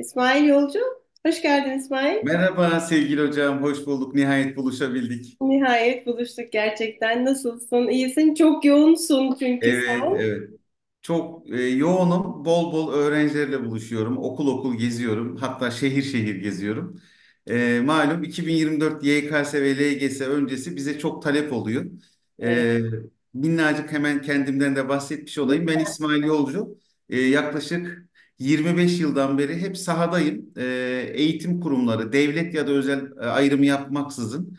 [0.00, 0.78] İsmail Yolcu.
[1.26, 2.24] Hoş geldin İsmail.
[2.24, 4.14] Merhaba sevgili hocam, hoş bulduk.
[4.14, 5.38] Nihayet buluşabildik.
[5.40, 7.24] Nihayet buluştuk gerçekten.
[7.24, 7.88] Nasılsın?
[7.88, 8.34] İyisin.
[8.34, 10.14] Çok yoğunsun çünkü Evet, sen.
[10.14, 10.50] evet.
[11.02, 12.44] Çok e, yoğunum.
[12.44, 14.18] Bol bol öğrencilerle buluşuyorum.
[14.18, 15.36] Okul okul geziyorum.
[15.36, 17.00] Hatta şehir şehir geziyorum.
[17.46, 21.84] E, malum 2024 YKS ve LGS öncesi bize çok talep oluyor.
[22.38, 22.68] Evet.
[22.68, 22.80] E,
[23.34, 25.66] minnacık hemen kendimden de bahsetmiş olayım.
[25.66, 26.78] Ben İsmail Yolcu.
[27.08, 28.09] E, yaklaşık
[28.40, 30.52] 25 yıldan beri hep sahadayım.
[30.56, 30.64] E,
[31.14, 34.58] eğitim kurumları, devlet ya da özel e, ayrımı yapmaksızın.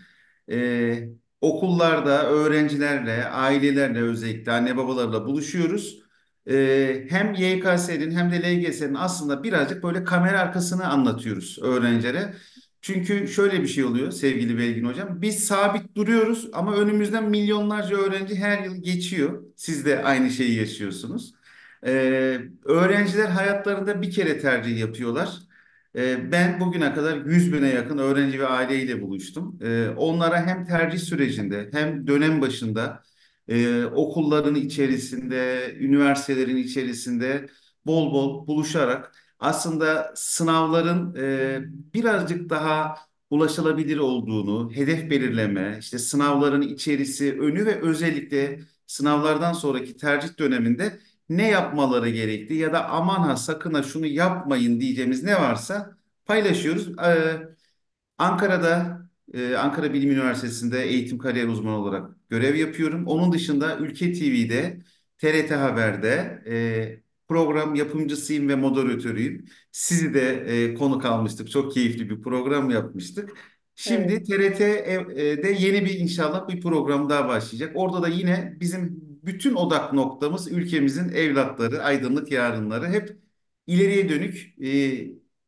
[0.52, 1.10] e,
[1.42, 6.02] okullarda öğrencilerle, ailelerle özellikle anne babalarla buluşuyoruz.
[6.50, 12.34] Ee, hem YKS'nin hem de LGS'nin aslında birazcık böyle kamera arkasını anlatıyoruz öğrencilere.
[12.82, 15.22] Çünkü şöyle bir şey oluyor sevgili Belgin Hocam.
[15.22, 19.44] Biz sabit duruyoruz ama önümüzden milyonlarca öğrenci her yıl geçiyor.
[19.56, 21.34] Siz de aynı şeyi yaşıyorsunuz.
[21.86, 25.30] Ee, öğrenciler hayatlarında bir kere tercih yapıyorlar.
[25.96, 29.60] Ee, Ben bugüne kadar 100 bine yakın öğrenci ve aileyle buluştum.
[29.64, 33.04] Ee, Onlara hem tercih sürecinde hem dönem başında
[33.48, 37.48] e, okulların içerisinde, üniversitelerin içerisinde
[37.86, 41.60] bol bol buluşarak aslında sınavların e,
[41.94, 42.96] birazcık daha
[43.30, 51.00] ulaşılabilir olduğunu, hedef belirleme, işte sınavların içerisi, önü ve özellikle sınavlardan sonraki tercih döneminde
[51.38, 57.00] ne yapmaları gerektiği ya da aman ha sakın ha şunu yapmayın diyeceğimiz ne varsa paylaşıyoruz.
[57.00, 57.38] Ee,
[58.18, 59.02] Ankara'da
[59.34, 63.08] e, Ankara Bilim Üniversitesi'nde eğitim kariyer uzmanı olarak görev yapıyorum.
[63.08, 64.80] Onun dışında Ülke TV'de,
[65.18, 66.56] TRT Haber'de e,
[67.28, 69.46] program yapımcısıyım ve moderatörüyüm.
[69.72, 71.52] Sizi de e, konuk almıştık.
[71.52, 73.30] Çok keyifli bir program yapmıştık.
[73.30, 73.38] Evet.
[73.76, 77.72] Şimdi TRT'de yeni bir inşallah bir program daha başlayacak.
[77.76, 82.88] Orada da yine bizim bütün odak noktamız ülkemizin evlatları, aydınlık yarınları.
[82.88, 83.18] Hep
[83.68, 84.70] ileriye dönük e,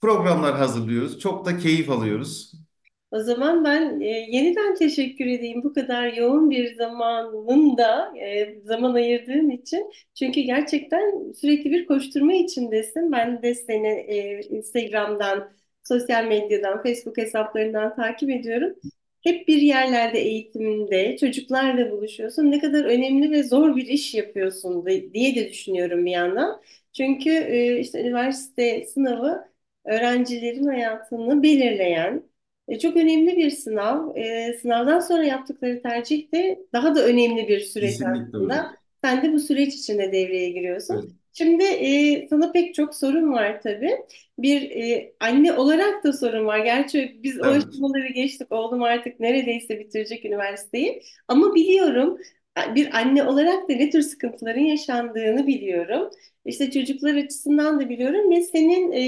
[0.02, 1.20] programlar hazırlıyoruz.
[1.20, 2.54] Çok da keyif alıyoruz.
[3.12, 8.94] O zaman ben e, yeniden teşekkür edeyim bu kadar yoğun bir zamanın da e, zaman
[8.94, 9.92] ayırdığın için.
[10.20, 13.12] Çünkü gerçekten sürekli bir koşturma içindesin.
[13.12, 15.52] Ben de seni e, Instagram'dan,
[15.84, 18.74] sosyal medyadan, Facebook hesaplarından takip ediyorum.
[19.24, 22.52] Hep bir yerlerde eğitimde, çocuklarla buluşuyorsun.
[22.52, 26.62] Ne kadar önemli ve zor bir iş yapıyorsun diye de düşünüyorum bir yandan.
[26.94, 29.50] Çünkü e, işte üniversite sınavı
[29.86, 32.24] öğrencilerin hayatını belirleyen,
[32.68, 34.16] e, çok önemli bir sınav.
[34.18, 38.58] E, sınavdan sonra yaptıkları tercih de daha da önemli bir süreç Kesinlikle öyle.
[38.58, 38.78] aslında.
[39.04, 40.96] Sen de bu süreç içinde devreye giriyorsun.
[40.96, 41.23] Evet.
[41.34, 43.92] Şimdi e, sana pek çok sorun var tabii.
[44.40, 46.60] Bir e, anne olarak da sorun var.
[46.60, 47.50] Gerçi biz o ki.
[47.50, 48.52] aşamaları geçtik.
[48.52, 51.04] Oğlum artık neredeyse bitirecek üniversiteyi.
[51.28, 52.18] Ama biliyorum
[52.76, 56.10] bir anne olarak da ne tür sıkıntıların yaşandığını biliyorum.
[56.46, 59.02] İşte çocuklar açısından da biliyorum ve senin e,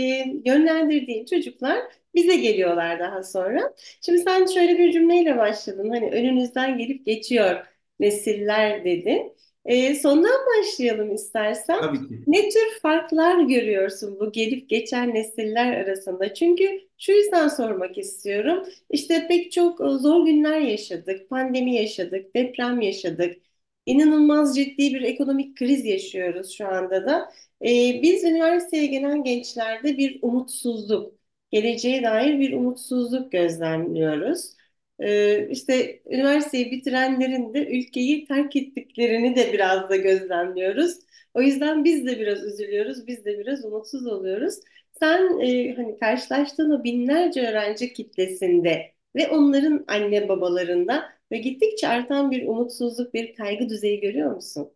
[0.46, 1.80] yönlendirdiğin çocuklar
[2.16, 3.74] bize geliyorlar daha sonra.
[4.02, 5.90] Şimdi sen şöyle bir cümleyle başladın.
[5.90, 7.66] Hani önünüzden gelip geçiyor
[8.00, 9.34] nesiller dedin.
[9.66, 11.82] Ee, sondan başlayalım istersen.
[11.82, 12.24] Tabii ki.
[12.28, 16.34] Ne tür farklar görüyorsun bu gelip geçen nesiller arasında?
[16.34, 18.64] Çünkü şu yüzden sormak istiyorum.
[18.90, 23.38] İşte pek çok e, zor günler yaşadık, pandemi yaşadık, deprem yaşadık.
[23.86, 27.32] İnanılmaz ciddi bir ekonomik kriz yaşıyoruz şu anda da.
[27.62, 31.16] Ee, biz üniversiteye gelen gençlerde bir umutsuzluk,
[31.52, 34.56] geleceğe dair bir umutsuzluk gözlemliyoruz.
[35.00, 40.94] Ee, işte üniversiteyi bitirenlerin de ülkeyi terk ettiklerini de biraz da gözlemliyoruz.
[41.34, 44.56] O yüzden biz de biraz üzülüyoruz, biz de biraz umutsuz oluyoruz.
[45.00, 52.32] Sen e, hani karşılaştığın o binlerce öğrenci kitlesinde ve onların anne babalarında ve gittikçe artan
[52.32, 54.72] bir umutsuzluk, bir kaygı düzeyi görüyor musun?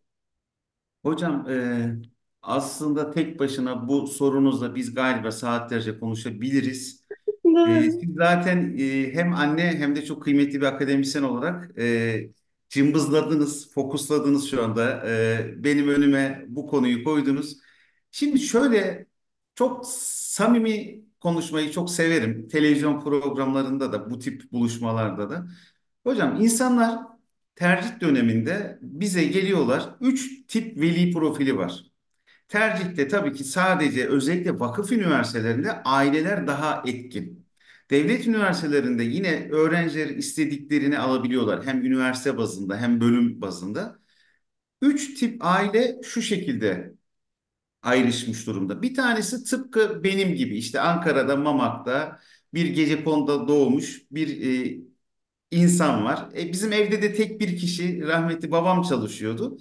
[1.04, 1.56] Hocam e,
[2.42, 6.99] aslında tek başına bu sorunuzla biz galiba saatlerce konuşabiliriz.
[7.66, 12.30] Siz zaten e, hem anne hem de çok kıymetli bir akademisyen olarak e,
[12.70, 15.04] cımbızladınız, fokusladınız şu anda.
[15.10, 17.58] E, benim önüme bu konuyu koydunuz.
[18.12, 19.06] Şimdi şöyle
[19.56, 22.48] çok samimi konuşmayı çok severim.
[22.48, 25.48] Televizyon programlarında da bu tip buluşmalarda da.
[26.04, 27.00] Hocam insanlar
[27.56, 29.96] tercih döneminde bize geliyorlar.
[30.02, 31.84] Üç tip veli profili var.
[32.48, 37.39] Tercihte tabii ki sadece özellikle vakıf üniversitelerinde aileler daha etkin.
[37.92, 41.66] Devlet üniversitelerinde yine öğrenciler istediklerini alabiliyorlar.
[41.66, 44.00] Hem üniversite bazında hem bölüm bazında.
[44.82, 46.94] Üç tip aile şu şekilde
[47.82, 48.82] ayrışmış durumda.
[48.82, 52.20] Bir tanesi tıpkı benim gibi işte Ankara'da Mamak'ta
[52.54, 54.42] bir gecekonda doğmuş bir
[54.76, 54.82] e,
[55.52, 56.30] insan var.
[56.38, 59.58] E, bizim evde de tek bir kişi rahmetli babam çalışıyordu.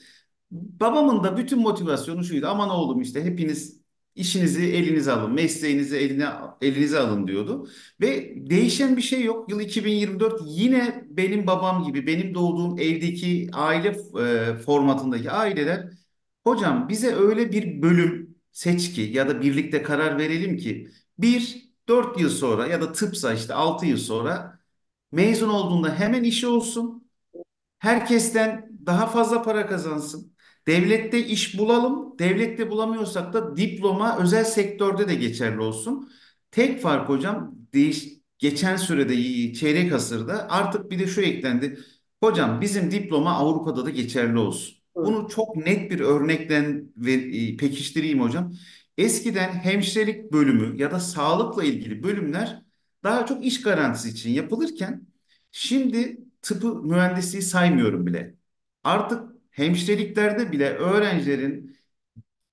[0.50, 2.46] Babamın da bütün motivasyonu şuydu.
[2.46, 3.80] Aman oğlum işte hepiniz
[4.18, 6.26] işinizi elinize alın, mesleğinizi eline
[6.62, 7.68] elinize alın diyordu.
[8.00, 9.50] Ve değişen bir şey yok.
[9.50, 13.88] Yıl 2024 yine benim babam gibi, benim doğduğum evdeki aile
[14.20, 15.90] e, formatındaki aileler
[16.44, 22.20] hocam bize öyle bir bölüm seç ki ya da birlikte karar verelim ki bir 4
[22.20, 24.60] yıl sonra ya da tıpsa işte 6 yıl sonra
[25.12, 27.08] mezun olduğunda hemen işi olsun.
[27.78, 30.34] Herkesten daha fazla para kazansın.
[30.68, 32.18] Devlette iş bulalım.
[32.18, 36.12] Devlette bulamıyorsak da diploma özel sektörde de geçerli olsun.
[36.50, 41.78] Tek fark hocam değiş geçen sürede çeyrek asırda artık bir de şu eklendi.
[42.20, 44.78] Hocam bizim diploma Avrupa'da da geçerli olsun.
[44.94, 48.52] Bunu çok net bir örnekten ve e, pekiştireyim hocam.
[48.98, 52.62] Eskiden hemşirelik bölümü ya da sağlıkla ilgili bölümler
[53.04, 55.06] daha çok iş garantisi için yapılırken
[55.52, 58.34] şimdi tıpı mühendisliği saymıyorum bile.
[58.84, 61.76] Artık hemşireliklerde bile öğrencilerin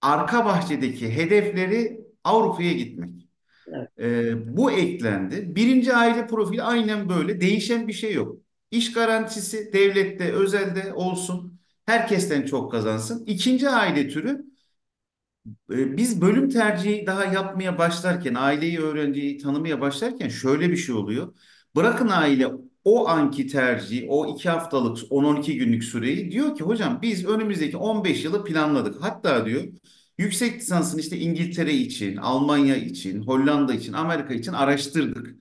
[0.02, 3.28] arka bahçedeki hedefleri Avrupa'ya gitmek.
[3.68, 5.56] evet, Ee, bu eklendi.
[5.56, 7.42] Birinci aile profili aynen böyle.
[7.42, 8.38] Değişen bir şey yok.
[8.72, 11.60] İş garantisi devlette, özelde olsun.
[11.86, 13.26] Herkesten çok kazansın.
[13.26, 14.46] İkinci aile türü
[15.72, 21.36] e, Biz bölüm tercihi daha yapmaya başlarken, aileyi, öğrenciyi tanımaya başlarken şöyle bir şey oluyor.
[21.76, 22.48] Bırakın aile
[22.86, 28.26] o anki tercihi, o iki haftalık, 10-12 günlük süreyi diyor ki hocam biz önümüzdeki 15
[28.26, 29.04] yılı planladık.
[29.04, 29.64] Hatta diyor
[30.18, 35.36] yüksek lisansını işte İngiltere için, Almanya için, Hollanda için, Amerika için araştırdık.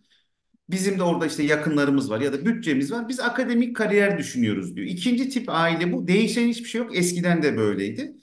[0.71, 3.09] Bizim de orada işte yakınlarımız var ya da bütçemiz var.
[3.09, 4.87] Biz akademik kariyer düşünüyoruz diyor.
[4.87, 6.09] İkinci tip aile bu.
[6.09, 6.97] Değişen hiçbir şey yok.
[6.97, 8.17] Eskiden de böyleydi.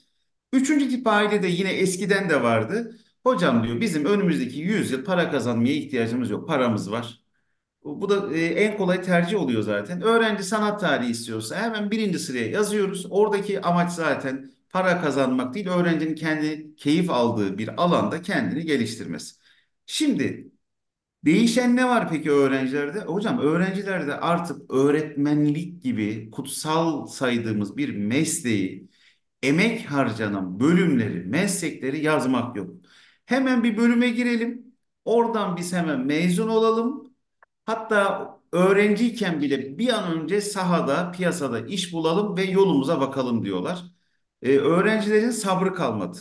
[0.52, 2.98] Üçüncü tip aile de yine eskiden de vardı.
[3.24, 6.48] Hocam diyor bizim önümüzdeki 100 yıl para kazanmaya ihtiyacımız yok.
[6.48, 7.21] Paramız var.
[7.84, 10.02] Bu da e, en kolay tercih oluyor zaten.
[10.02, 13.06] Öğrenci sanat tarihi istiyorsa hemen birinci sıraya yazıyoruz.
[13.10, 19.36] Oradaki amaç zaten para kazanmak değil, öğrencinin kendi keyif aldığı bir alanda kendini geliştirmesi.
[19.86, 20.52] Şimdi
[21.24, 23.00] değişen ne var peki öğrencilerde?
[23.00, 28.88] Hocam öğrencilerde artık öğretmenlik gibi kutsal saydığımız bir mesleği
[29.42, 32.70] emek harcanan bölümleri, meslekleri yazmak yok.
[33.26, 34.66] Hemen bir bölüme girelim.
[35.04, 37.11] Oradan biz hemen mezun olalım.
[37.66, 43.84] Hatta öğrenciyken bile bir an önce sahada, piyasada iş bulalım ve yolumuza bakalım diyorlar.
[44.42, 46.18] Ee, öğrencilerin sabrı kalmadı.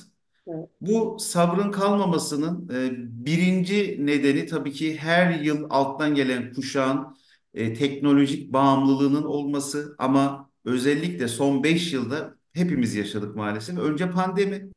[0.48, 2.92] evet, Bu sabrın kalmamasının e,
[3.26, 7.18] birinci nedeni tabii ki her yıl alttan gelen kuşağın
[7.54, 13.78] e, teknolojik bağımlılığının olması ama özellikle son 5 yılda hepimiz yaşadık maalesef.
[13.80, 14.72] Önce pandemi,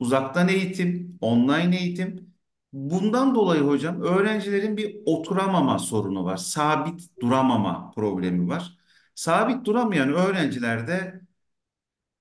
[0.00, 2.35] uzaktan eğitim, online eğitim.
[2.72, 6.36] Bundan dolayı hocam öğrencilerin bir oturamama sorunu var.
[6.36, 8.76] Sabit duramama problemi var.
[9.14, 11.20] Sabit duramayan öğrencilerde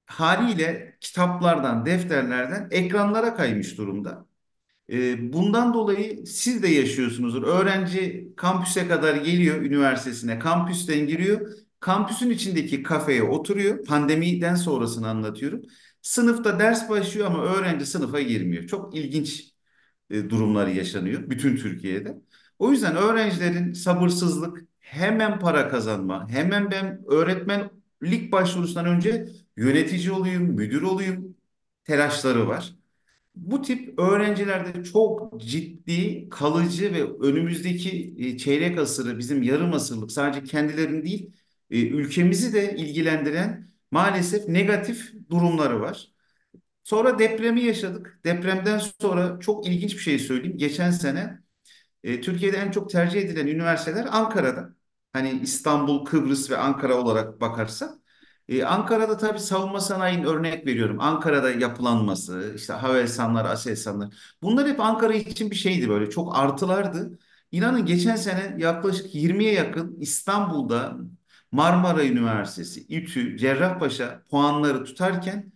[0.06, 4.26] haliyle kitaplardan, defterlerden ekranlara kaymış durumda.
[4.92, 7.44] Ee, bundan dolayı siz de yaşıyorsunuzdur.
[7.44, 11.52] Öğrenci kampüse kadar geliyor üniversitesine, kampüsten giriyor.
[11.82, 13.86] Kampüsün içindeki kafeye oturuyor.
[13.86, 15.62] Pandemiden sonrasını anlatıyorum.
[16.04, 18.68] Sınıfta ders başlıyor ama öğrenci sınıfa girmiyor.
[18.68, 19.55] Çok ilginç
[20.10, 22.18] e, durumları yaşanıyor bütün Türkiye'de.
[22.60, 30.82] O yüzden öğrencilerin sabırsızlık, hemen para kazanma, hemen ben öğretmenlik başvurusundan önce yönetici olayım, müdür
[30.82, 31.36] olayım
[31.84, 32.76] telaşları var.
[33.36, 40.44] Bu tip öğrencilerde çok ciddi, kalıcı ve önümüzdeki e, çeyrek asırı, bizim yarım asırlık sadece
[40.44, 41.32] kendilerini değil,
[41.70, 46.15] e, ülkemizi de ilgilendiren maalesef negatif durumları var.
[46.86, 48.22] Sonra depremi yaşadık.
[48.26, 50.58] Depremden sonra çok ilginç bir şey söyleyeyim.
[50.58, 51.40] Geçen sene
[52.04, 54.76] e, Türkiye'de en çok tercih edilen üniversiteler Ankara'da.
[55.14, 57.92] Hani İstanbul, Kıbrıs ve Ankara olarak bakarsak.
[58.50, 60.98] E, Ankara'da tabii savunma sanayinin örnek veriyorum.
[61.02, 64.16] Ankara'da yapılanması, işte Havelsanlar, Aselsanlar.
[64.44, 66.10] Bunlar hep Ankara için bir şeydi böyle.
[66.10, 67.20] Çok artılardı.
[67.52, 70.98] İnanın geçen sene yaklaşık 20'ye yakın İstanbul'da
[71.52, 75.52] Marmara Üniversitesi, İTÜ, Cerrahpaşa puanları tutarken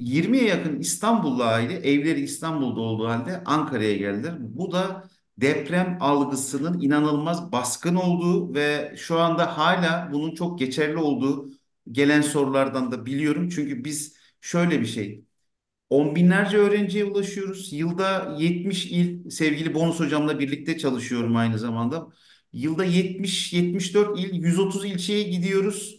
[0.00, 4.34] 20'ye yakın İstanbullu aile evleri İstanbul'da olduğu halde Ankara'ya geldiler.
[4.40, 11.50] Bu da deprem algısının inanılmaz baskın olduğu ve şu anda hala bunun çok geçerli olduğu
[11.92, 13.48] gelen sorulardan da biliyorum.
[13.48, 15.24] Çünkü biz şöyle bir şey,
[15.90, 17.72] on binlerce öğrenciye ulaşıyoruz.
[17.72, 22.08] Yılda 70 il, sevgili Bonus hocamla birlikte çalışıyorum aynı zamanda.
[22.52, 25.97] Yılda 70-74 il, 130 ilçeye gidiyoruz.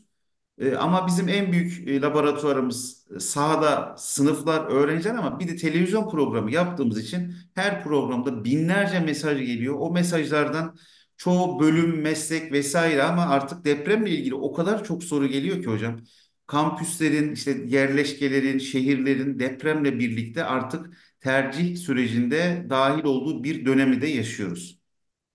[0.60, 6.10] E, ama bizim en büyük e, laboratuvarımız e, sahada sınıflar, öğrenciler ama bir de televizyon
[6.10, 9.75] programı yaptığımız için her programda binlerce mesaj geliyor.
[9.80, 10.78] O mesajlardan
[11.18, 16.00] çoğu bölüm, meslek vesaire ama artık depremle ilgili o kadar çok soru geliyor ki hocam.
[16.48, 24.80] Kampüslerin, işte yerleşkelerin, şehirlerin depremle birlikte artık tercih sürecinde dahil olduğu bir dönemi de yaşıyoruz.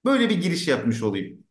[0.05, 1.44] Böyle bir giriş yapmış olayım.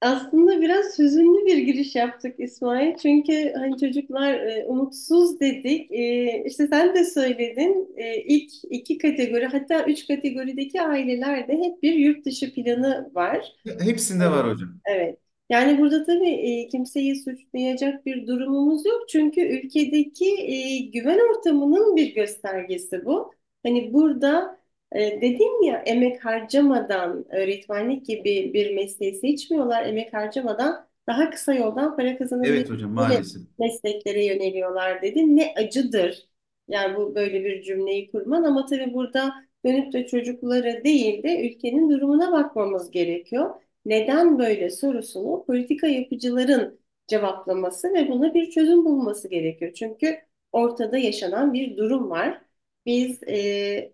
[0.00, 2.96] Aslında biraz hüzünlü bir giriş yaptık İsmail.
[2.96, 5.92] Çünkü hani çocuklar e, umutsuz dedik.
[5.92, 7.94] E, işte sen de söyledin.
[7.96, 13.52] E, ilk iki kategori hatta üç kategorideki ailelerde hep bir yurt dışı planı var.
[13.80, 14.68] Hepsinde var hocam.
[14.86, 15.18] Evet.
[15.50, 19.08] Yani burada tabii e, kimseyi suçlayacak bir durumumuz yok.
[19.08, 23.32] Çünkü ülkedeki e, güven ortamının bir göstergesi bu.
[23.62, 24.57] Hani burada
[24.92, 29.86] e, dedim ya emek harcamadan öğretmenlik gibi bir mesleği seçmiyorlar.
[29.86, 33.42] Emek harcamadan daha kısa yoldan para Evet hocam maalesef.
[33.58, 35.36] mesleklere yöneliyorlar dedi.
[35.36, 36.28] Ne acıdır.
[36.68, 41.90] Yani bu böyle bir cümleyi kurman ama tabii burada dönüp de çocuklara değil de ülkenin
[41.90, 43.54] durumuna bakmamız gerekiyor
[43.84, 49.72] neden böyle sorusunu politika yapıcıların cevaplaması ve buna bir çözüm bulması gerekiyor.
[49.72, 50.18] Çünkü
[50.52, 52.42] ortada yaşanan bir durum var.
[52.86, 53.92] Biz e,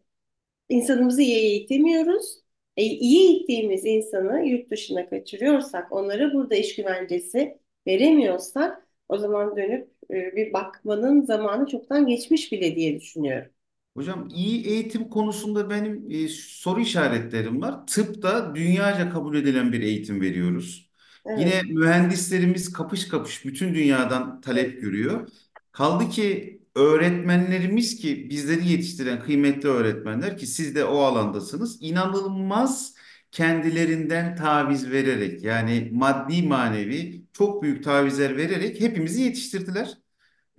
[0.68, 2.40] insanımızı iyi eğitemiyoruz.
[2.76, 9.90] E, iyi eğittiğimiz insanı yurt dışına kaçırıyorsak, onlara burada iş güvencesi veremiyorsak, o zaman dönüp
[10.10, 13.50] e, bir bakmanın zamanı çoktan geçmiş bile diye düşünüyorum.
[13.96, 17.86] Hocam iyi eğitim konusunda benim e, soru işaretlerim var.
[17.86, 20.90] Tıpta dünyaca kabul edilen bir eğitim veriyoruz.
[21.26, 21.38] Evet.
[21.40, 25.28] Yine mühendislerimiz kapış kapış bütün dünyadan talep görüyor.
[25.72, 31.78] Kaldı ki öğretmenlerimiz ki bizleri yetiştiren kıymetli öğretmenler ki siz de o alandasınız.
[31.80, 32.94] inanılmaz
[33.30, 39.98] kendilerinden taviz vererek yani maddi manevi çok büyük tavizler vererek hepimizi yetiştirdiler.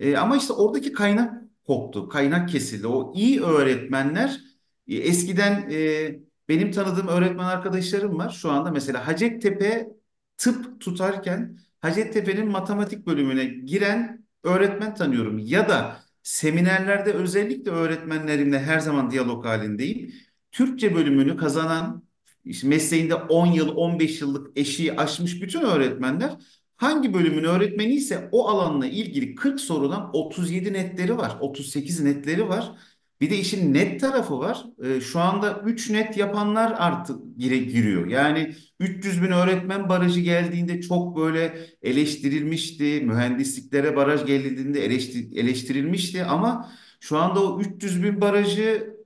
[0.00, 2.86] E, ama işte oradaki kaynak koptu, kaynak kesildi.
[2.86, 4.40] O iyi öğretmenler
[4.88, 6.18] e, eskiden e,
[6.48, 8.30] benim tanıdığım öğretmen arkadaşlarım var.
[8.30, 9.88] Şu anda mesela Hacettepe
[10.36, 15.38] tıp tutarken Hacettepe'nin matematik bölümüne giren öğretmen tanıyorum.
[15.38, 20.14] Ya da seminerlerde özellikle öğretmenlerimle her zaman diyalog halindeyim.
[20.52, 22.02] Türkçe bölümünü kazanan
[22.44, 26.36] işte mesleğinde 10 yıl, 15 yıllık eşiği aşmış bütün öğretmenler
[26.76, 32.72] Hangi bölümün öğretmeni ise o alanla ilgili 40 sorudan 37 netleri var, 38 netleri var.
[33.20, 34.64] Bir de işin net tarafı var.
[34.84, 38.06] Ee, şu anda 3 net yapanlar artık gire giriyor.
[38.06, 43.02] Yani 300 bin öğretmen barajı geldiğinde çok böyle eleştirilmişti.
[43.06, 46.24] Mühendisliklere baraj geldiğinde eleştir eleştirilmişti.
[46.24, 46.70] Ama
[47.00, 48.96] şu anda o 300 bin barajı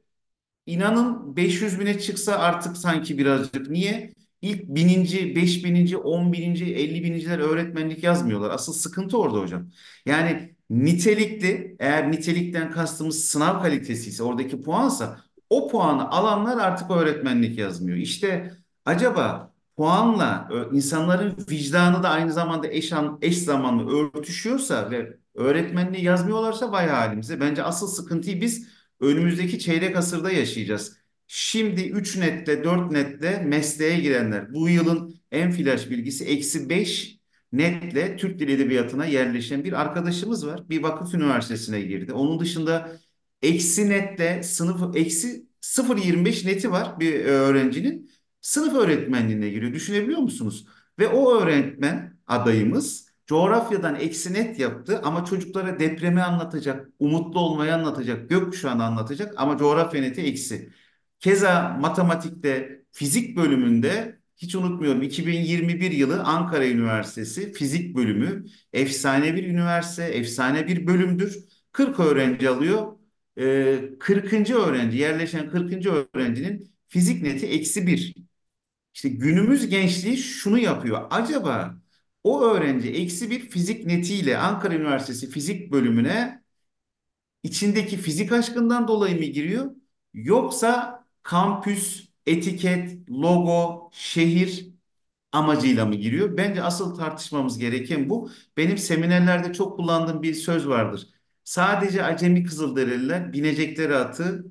[0.67, 3.71] İnanın 500 bine çıksa artık sanki birazcık.
[3.71, 4.12] Niye?
[4.43, 8.50] İlk bininci, beş bininci, on bininci, elli biniciler öğretmenlik yazmıyorlar.
[8.50, 9.71] Asıl sıkıntı orada hocam.
[10.07, 17.58] Yani nitelikli, eğer nitelikten kastımız sınav kalitesi ise, oradaki puansa, o puanı alanlar artık öğretmenlik
[17.58, 17.98] yazmıyor.
[17.98, 18.52] İşte
[18.84, 26.72] acaba puanla insanların vicdanı da aynı zamanda eş, an, eş zamanlı örtüşüyorsa ve öğretmenliği yazmıyorlarsa
[26.72, 27.40] vay halimize.
[27.40, 28.68] Bence asıl sıkıntıyı biz
[29.00, 30.96] önümüzdeki çeyrek asırda yaşayacağız.
[31.26, 34.54] Şimdi 3 netle 4 netle mesleğe girenler.
[34.54, 37.19] Bu yılın en flash bilgisi eksi 5
[37.52, 40.69] netle Türk Dili Edebiyatı'na yerleşen bir arkadaşımız var.
[40.69, 42.12] Bir vakıf üniversitesine girdi.
[42.12, 42.92] Onun dışında
[43.42, 48.11] eksi netle sınıf eksi 0.25 neti var bir öğrencinin.
[48.40, 49.73] Sınıf öğretmenliğine giriyor.
[49.73, 50.66] Düşünebiliyor musunuz?
[50.99, 58.30] Ve o öğretmen adayımız coğrafyadan eksi net yaptı ama çocuklara depremi anlatacak, umutlu olmayı anlatacak,
[58.30, 60.71] gökkuşağını anlatacak ama coğrafya neti eksi.
[61.21, 70.04] Keza matematikte fizik bölümünde hiç unutmuyorum 2021 yılı Ankara Üniversitesi fizik bölümü efsane bir üniversite,
[70.04, 71.44] efsane bir bölümdür.
[71.73, 72.97] 40 öğrenci alıyor.
[73.38, 74.54] Ee, 40.
[74.54, 75.88] öğrenci, yerleşen 40.
[75.90, 78.14] öğrencinin fizik neti eksi bir.
[78.94, 81.06] İşte günümüz gençliği şunu yapıyor.
[81.11, 81.76] Acaba
[82.25, 86.42] o öğrenci eksi bir fizik netiyle Ankara Üniversitesi fizik bölümüne
[87.42, 89.75] içindeki fizik aşkından dolayı mı giriyor?
[90.14, 94.70] Yoksa kampüs, etiket, logo, şehir
[95.32, 96.37] amacıyla mı giriyor?
[96.37, 98.30] Bence asıl tartışmamız gereken bu.
[98.56, 101.08] Benim seminerlerde çok kullandığım bir söz vardır.
[101.44, 104.44] Sadece acemi Kızılderililer binecekleri atı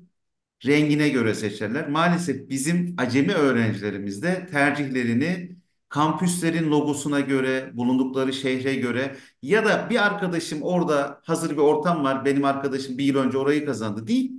[0.66, 1.88] rengine göre seçerler.
[1.88, 5.56] Maalesef bizim acemi öğrencilerimiz de tercihlerini
[5.88, 12.24] kampüslerin logosuna göre, bulundukları şehre göre ya da bir arkadaşım orada hazır bir ortam var,
[12.24, 14.32] benim arkadaşım bir yıl önce orayı kazandı değil.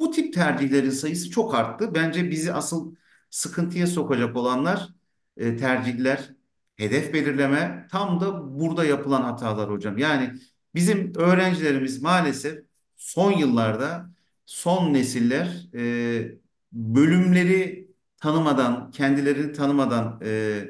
[0.00, 1.94] Bu tip tercihlerin sayısı çok arttı.
[1.94, 2.94] Bence bizi asıl
[3.30, 4.88] sıkıntıya sokacak olanlar
[5.36, 6.30] e, tercihler,
[6.76, 9.98] hedef belirleme tam da burada yapılan hatalar hocam.
[9.98, 10.32] Yani
[10.74, 12.64] bizim öğrencilerimiz maalesef
[12.96, 14.10] son yıllarda
[14.46, 16.32] son nesiller e,
[16.72, 17.88] bölümleri
[18.18, 20.62] tanımadan, kendilerini tanımadan e,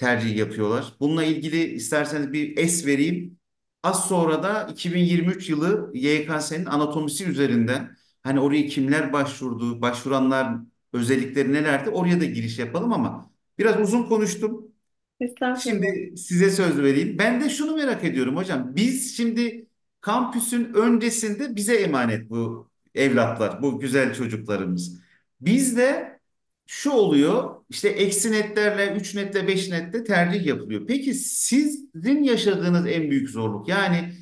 [0.00, 0.92] tercih yapıyorlar.
[1.00, 3.38] Bununla ilgili isterseniz bir es vereyim.
[3.82, 10.56] Az sonra da 2023 yılı YKS'nin anatomisi üzerinden Hani oraya kimler başvurdu, başvuranlar
[10.92, 11.90] özellikleri nelerdi?
[11.90, 14.68] Oraya da giriş yapalım ama biraz uzun konuştum.
[15.62, 17.16] Şimdi size söz vereyim.
[17.18, 18.76] Ben de şunu merak ediyorum hocam.
[18.76, 19.66] Biz şimdi
[20.00, 25.00] kampüsün öncesinde bize emanet bu evlatlar, bu güzel çocuklarımız.
[25.40, 26.18] Bizde
[26.66, 30.86] şu oluyor, işte eksi netlerle, 3 netle, 5 netle tercih yapılıyor.
[30.86, 34.12] Peki sizin yaşadığınız en büyük zorluk, yani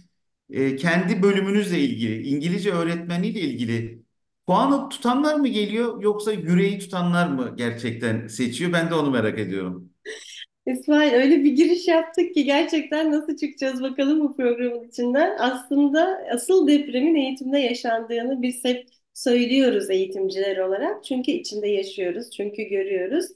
[0.52, 4.02] e, kendi bölümünüzle ilgili, İngilizce öğretmeniyle ilgili
[4.47, 8.73] puanı tutanlar mı geliyor yoksa yüreği tutanlar mı gerçekten seçiyor?
[8.73, 9.90] Ben de onu merak ediyorum.
[10.66, 15.37] İsmail öyle bir giriş yaptık ki gerçekten nasıl çıkacağız bakalım bu programın içinden.
[15.38, 21.04] Aslında asıl depremin eğitimde yaşandığını biz hep söylüyoruz eğitimciler olarak.
[21.04, 23.26] Çünkü içinde yaşıyoruz, çünkü görüyoruz.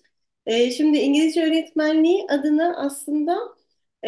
[0.47, 3.37] Ee, şimdi İngilizce öğretmenliği adına aslında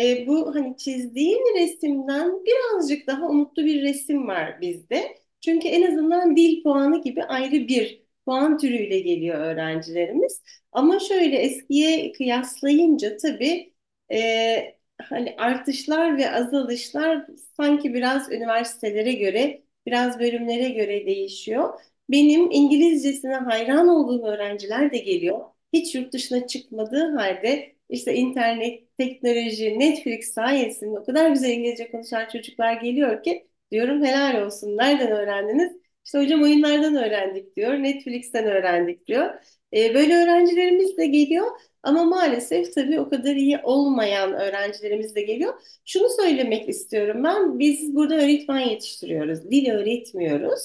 [0.03, 5.19] e, bu hani çizdiğim resimden birazcık daha umutlu bir resim var bizde.
[5.41, 10.43] Çünkü en azından dil puanı gibi ayrı bir puan türüyle geliyor öğrencilerimiz.
[10.73, 13.73] Ama şöyle eskiye kıyaslayınca tabii
[14.13, 17.27] e, hani artışlar ve azalışlar
[17.57, 21.81] sanki biraz üniversitelere göre, biraz bölümlere göre değişiyor.
[22.11, 25.41] Benim İngilizcesine hayran olduğum öğrenciler de geliyor.
[25.73, 32.29] Hiç yurt dışına çıkmadığı halde işte internet, teknoloji, Netflix sayesinde o kadar güzel İngilizce konuşan
[32.29, 34.77] çocuklar geliyor ki diyorum helal olsun.
[34.77, 35.73] Nereden öğrendiniz?
[36.05, 39.35] İşte hocam oyunlardan öğrendik diyor, Netflix'ten öğrendik diyor.
[39.73, 41.47] E, böyle öğrencilerimiz de geliyor
[41.83, 45.55] ama maalesef tabii o kadar iyi olmayan öğrencilerimiz de geliyor.
[45.85, 50.61] Şunu söylemek istiyorum ben, biz burada öğretmen yetiştiriyoruz, dil öğretmiyoruz.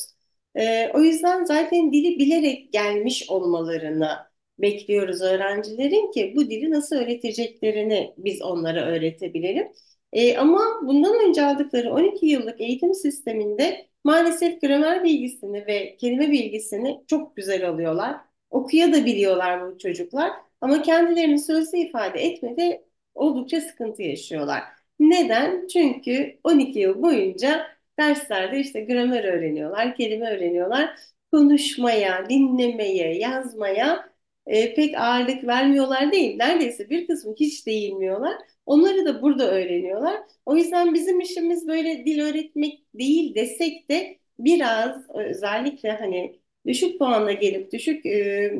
[0.56, 8.14] E, o yüzden zaten dili bilerek gelmiş olmalarını bekliyoruz öğrencilerin ki bu dili nasıl öğreteceklerini
[8.18, 9.72] biz onlara öğretebilelim.
[10.14, 17.04] E, ama bundan önce aldıkları 12 yıllık eğitim sisteminde maalesef gramer bilgisini ve kelime bilgisini
[17.08, 18.18] çok güzel alıyorlar.
[18.50, 20.32] Okuya da biliyorlar bu çocuklar
[20.62, 24.64] ama kendilerini sözlü ifade etmede oldukça sıkıntı yaşıyorlar.
[25.00, 25.68] Neden?
[25.68, 27.68] Çünkü 12 yıl boyunca
[28.00, 30.96] derslerde işte gramer öğreniyorlar, kelime öğreniyorlar.
[31.32, 34.11] Konuşmaya, dinlemeye, yazmaya
[34.48, 36.38] e, pek ağırlık vermiyorlar değil.
[36.38, 38.34] Neredeyse bir kısmı hiç değinmiyorlar.
[38.66, 40.22] Onları da burada öğreniyorlar.
[40.46, 47.32] O yüzden bizim işimiz böyle dil öğretmek değil desek de biraz özellikle hani düşük puanla
[47.32, 48.52] gelip düşük e,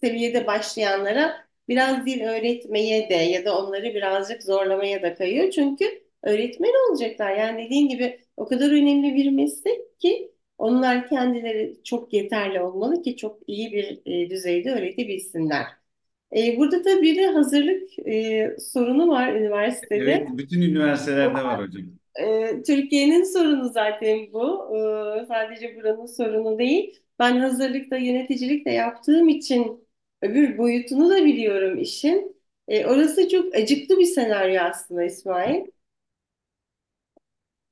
[0.00, 5.50] seviyede başlayanlara biraz dil öğretmeye de ya da onları birazcık zorlamaya da kayıyor.
[5.50, 5.84] Çünkü
[6.22, 7.36] öğretmen olacaklar.
[7.36, 13.16] Yani dediğin gibi o kadar önemli bir meslek ki onlar kendileri çok yeterli olmalı ki
[13.16, 15.66] çok iyi bir e, düzeyde öğretebilsinler.
[16.36, 19.96] E, burada da bir de hazırlık e, sorunu var üniversitede.
[20.00, 21.82] Evet, bütün üniversitelerde var hocam.
[22.20, 24.68] Ee, Türkiye'nin sorunu zaten bu.
[24.76, 27.00] Ee, sadece buranın sorunu değil.
[27.18, 29.88] Ben hazırlıkta, yöneticilik de yaptığım için
[30.22, 32.36] öbür boyutunu da biliyorum işin.
[32.68, 35.66] Ee, orası çok acıklı bir senaryo aslında İsmail.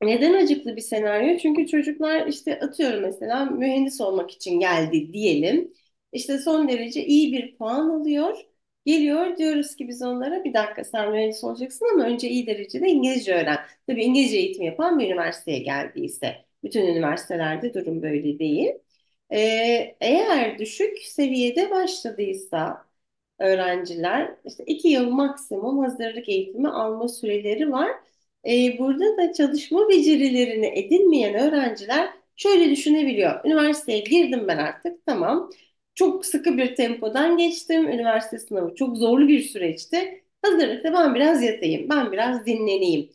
[0.02, 1.38] Neden acıklı bir senaryo?
[1.38, 5.72] Çünkü çocuklar işte atıyorum mesela mühendis olmak için geldi diyelim.
[6.12, 8.36] İşte son derece iyi bir puan alıyor.
[8.86, 13.34] Geliyor diyoruz ki biz onlara bir dakika sen mühendis olacaksın ama önce iyi derecede İngilizce
[13.34, 13.58] öğren.
[13.86, 16.36] Tabii İngilizce eğitim yapan bir üniversiteye geldiyse.
[16.64, 18.72] Bütün üniversitelerde durum böyle değil.
[19.32, 22.86] Ee, eğer düşük seviyede başladıysa
[23.38, 27.90] öğrenciler işte iki yıl maksimum hazırlık eğitimi alma süreleri var.
[28.46, 33.44] Ee, burada da çalışma becerilerini edinmeyen öğrenciler şöyle düşünebiliyor.
[33.44, 35.50] Üniversiteye girdim ben artık tamam.
[35.94, 37.88] Çok sıkı bir tempodan geçtim.
[37.88, 40.24] Üniversite sınavı çok zorlu bir süreçti.
[40.42, 43.10] Hazırlıkta ben biraz yatayım, ben biraz dinleneyim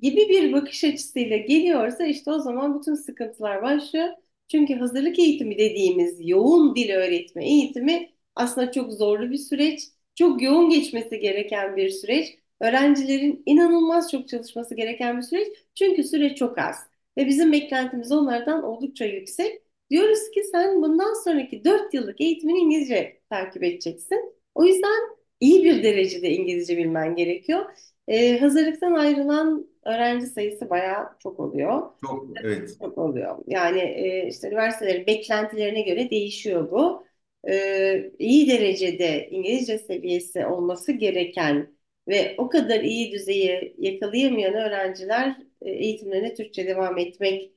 [0.00, 4.08] gibi bir bakış açısıyla geliyorsa işte o zaman bütün sıkıntılar başlıyor.
[4.48, 9.80] Çünkü hazırlık eğitimi dediğimiz yoğun dil öğretme eğitimi aslında çok zorlu bir süreç.
[10.14, 12.38] Çok yoğun geçmesi gereken bir süreç.
[12.60, 15.48] Öğrencilerin inanılmaz çok çalışması gereken bir süreç.
[15.74, 16.76] Çünkü süre çok az.
[17.18, 19.62] Ve bizim beklentimiz onlardan oldukça yüksek.
[19.90, 24.34] Diyoruz ki sen bundan sonraki 4 yıllık eğitimini İngilizce takip edeceksin.
[24.54, 27.64] O yüzden iyi bir derecede İngilizce bilmen gerekiyor.
[28.08, 31.82] Ee, hazırlıktan ayrılan öğrenci sayısı bayağı çok oluyor.
[32.00, 32.76] Çok, evet.
[32.80, 33.38] Çok oluyor.
[33.46, 37.06] Yani e, işte üniversitelerin beklentilerine göre değişiyor bu.
[37.48, 41.75] Ee, iyi derecede İngilizce seviyesi olması gereken
[42.08, 47.52] ve o kadar iyi düzeyi yakalayamayan öğrenciler e, eğitimlerine Türkçe devam etmek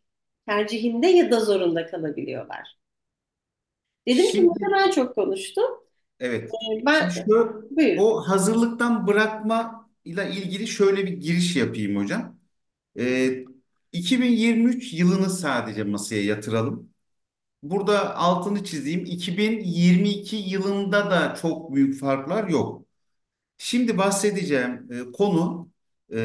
[0.47, 2.79] tercihinde ya da zorunda kalabiliyorlar.
[4.07, 5.65] Dedim ki ne Şimdi kadar çok konuştum.
[6.19, 6.59] evet.
[6.71, 7.97] Ee, Şimdi Ben şu buyur.
[7.97, 12.39] o hazırlıktan bırakma ile ilgili şöyle bir giriş yapayım hocam.
[12.99, 13.45] Ee,
[13.93, 16.91] 2023 yılını sadece masaya yatıralım.
[17.63, 19.05] burada altını çizeyim.
[19.05, 22.85] 2022 yılında da çok büyük farklar yok.
[23.59, 25.71] Şimdi bahsedeceğim e, konu
[26.13, 26.17] e,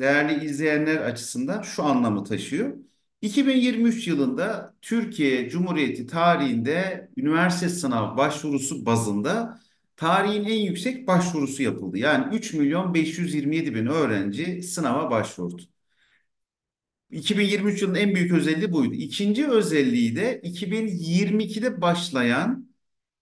[0.00, 2.76] değerli izleyenler açısından şu anlamı taşıyor.
[3.22, 9.60] 2023 yılında Türkiye Cumhuriyeti tarihinde üniversite sınav başvurusu bazında
[9.96, 11.98] tarihin en yüksek başvurusu yapıldı.
[11.98, 15.62] Yani 3 milyon 527 bin öğrenci sınava başvurdu.
[17.10, 18.94] 2023 yılının en büyük özelliği buydu.
[18.94, 22.69] İkinci özelliği de 2022'de başlayan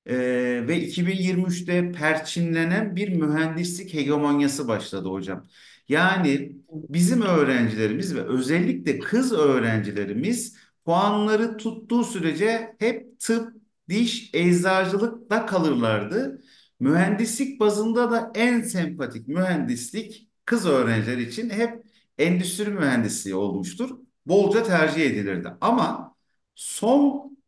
[0.07, 5.45] ee, ve 2023'te perçinlenen bir mühendislik hegemonyası başladı hocam.
[5.89, 13.53] Yani bizim öğrencilerimiz ve özellikle kız öğrencilerimiz puanları tuttuğu sürece hep tıp,
[13.89, 16.43] diş, eczacılıkta kalırlardı.
[16.81, 21.85] Mühendislik bazında da en sempatik mühendislik kız öğrenciler için hep
[22.19, 23.91] endüstri mühendisliği olmuştur.
[24.27, 25.49] Bolca tercih edilirdi.
[25.61, 26.15] Ama
[26.55, 27.39] son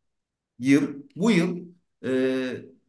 [0.59, 1.60] yıl, bu yıl
[2.05, 2.11] e,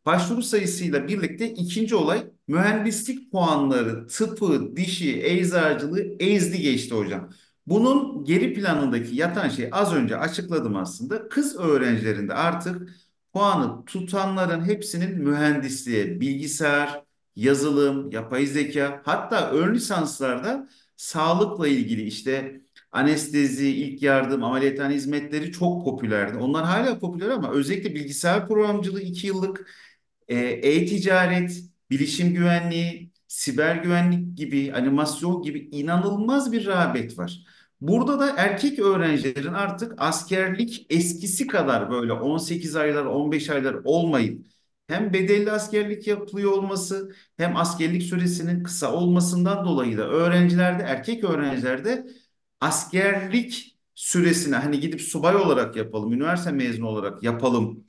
[0.06, 7.30] başvuru sayısıyla birlikte ikinci olay mühendislik puanları tıpı, dişi, eczacılığı ezdi geçti hocam.
[7.68, 11.30] Bunun geri planındaki yatan şey az önce açıkladım aslında.
[11.30, 12.90] Kız öğrencilerinde artık
[13.34, 17.04] puanı tutanların hepsinin mühendisliğe, bilgisayar,
[17.36, 22.61] yazılım, yapay zeka hatta ön lisanslarda sağlıkla ilgili işte
[22.92, 26.38] Anestezi, ilk yardım, ameliyathane hizmetleri çok popülerdi.
[26.38, 29.72] Onlar hala popüler ama özellikle bilgisayar programcılığı iki yıllık
[30.28, 37.46] e, e-ticaret, bilişim güvenliği, siber güvenlik gibi, animasyon gibi inanılmaz bir rağbet var.
[37.82, 44.46] Burada da erkek öğrencilerin artık askerlik eskisi kadar böyle 18 aylar, 15 aylar olmayıp
[44.88, 52.08] hem bedelli askerlik yapılıyor olması hem askerlik süresinin kısa olmasından dolayı da öğrencilerde, erkek öğrencilerde
[52.62, 57.86] askerlik süresine hani gidip subay olarak yapalım, üniversite mezunu olarak yapalım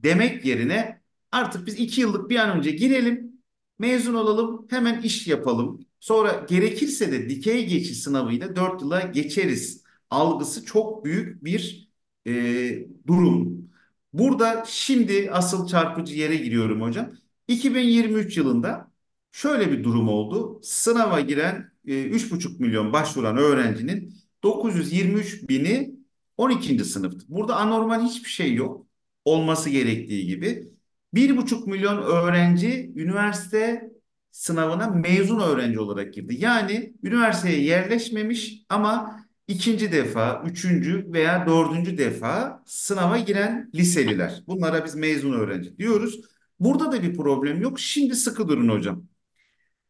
[0.00, 3.32] demek yerine artık biz iki yıllık bir an önce girelim,
[3.78, 5.86] mezun olalım, hemen iş yapalım.
[6.00, 9.84] Sonra gerekirse de dikey geçiş sınavıyla dört yıla geçeriz.
[10.10, 11.88] Algısı çok büyük bir
[12.26, 12.32] e,
[13.06, 13.68] durum.
[14.12, 17.10] Burada şimdi asıl çarpıcı yere giriyorum hocam.
[17.48, 18.90] 2023 yılında
[19.32, 20.60] şöyle bir durum oldu.
[20.62, 25.94] Sınava giren e, üç buçuk milyon başvuran öğrencinin 923 bini
[26.36, 26.84] 12.
[26.84, 27.24] sınıftı.
[27.28, 28.86] Burada anormal hiçbir şey yok.
[29.24, 30.68] Olması gerektiği gibi.
[31.14, 33.90] Bir buçuk milyon öğrenci üniversite
[34.30, 36.36] sınavına mezun öğrenci olarak girdi.
[36.38, 44.42] Yani üniversiteye yerleşmemiş ama ikinci defa, üçüncü veya dördüncü defa sınava giren liseliler.
[44.46, 46.20] Bunlara biz mezun öğrenci diyoruz.
[46.60, 47.80] Burada da bir problem yok.
[47.80, 49.04] Şimdi sıkı durun hocam.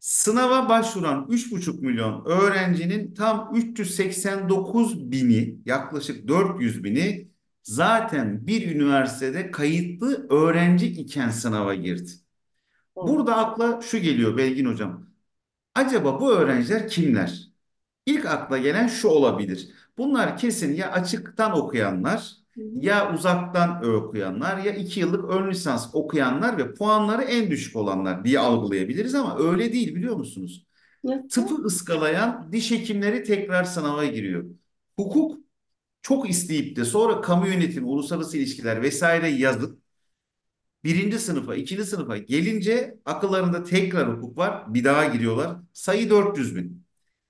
[0.01, 7.29] Sınava başvuran 3,5 milyon öğrencinin tam 389 bini, yaklaşık 400 bini
[7.63, 12.11] zaten bir üniversitede kayıtlı öğrenci iken sınava girdi.
[12.97, 15.07] Burada akla şu geliyor Belgin Hocam.
[15.75, 17.49] Acaba bu öğrenciler kimler?
[18.07, 19.71] İlk akla gelen şu olabilir.
[19.99, 22.33] Bunlar kesin ya açıktan okuyanlar,
[22.81, 28.39] ya uzaktan okuyanlar, ya iki yıllık ön lisans okuyanlar ve puanları en düşük olanlar diye
[28.39, 30.67] algılayabiliriz ama öyle değil biliyor musunuz?
[31.31, 34.45] Tıpı ıskalayan diş hekimleri tekrar sınava giriyor.
[34.97, 35.39] Hukuk
[36.03, 39.83] çok isteyip de sonra kamu yönetimi, uluslararası ilişkiler vesaire yazıp
[40.85, 44.75] birinci sınıfa, ikinci sınıfa gelince akıllarında tekrar hukuk var.
[44.75, 45.57] Bir daha giriyorlar.
[45.73, 46.85] Sayı 400 bin.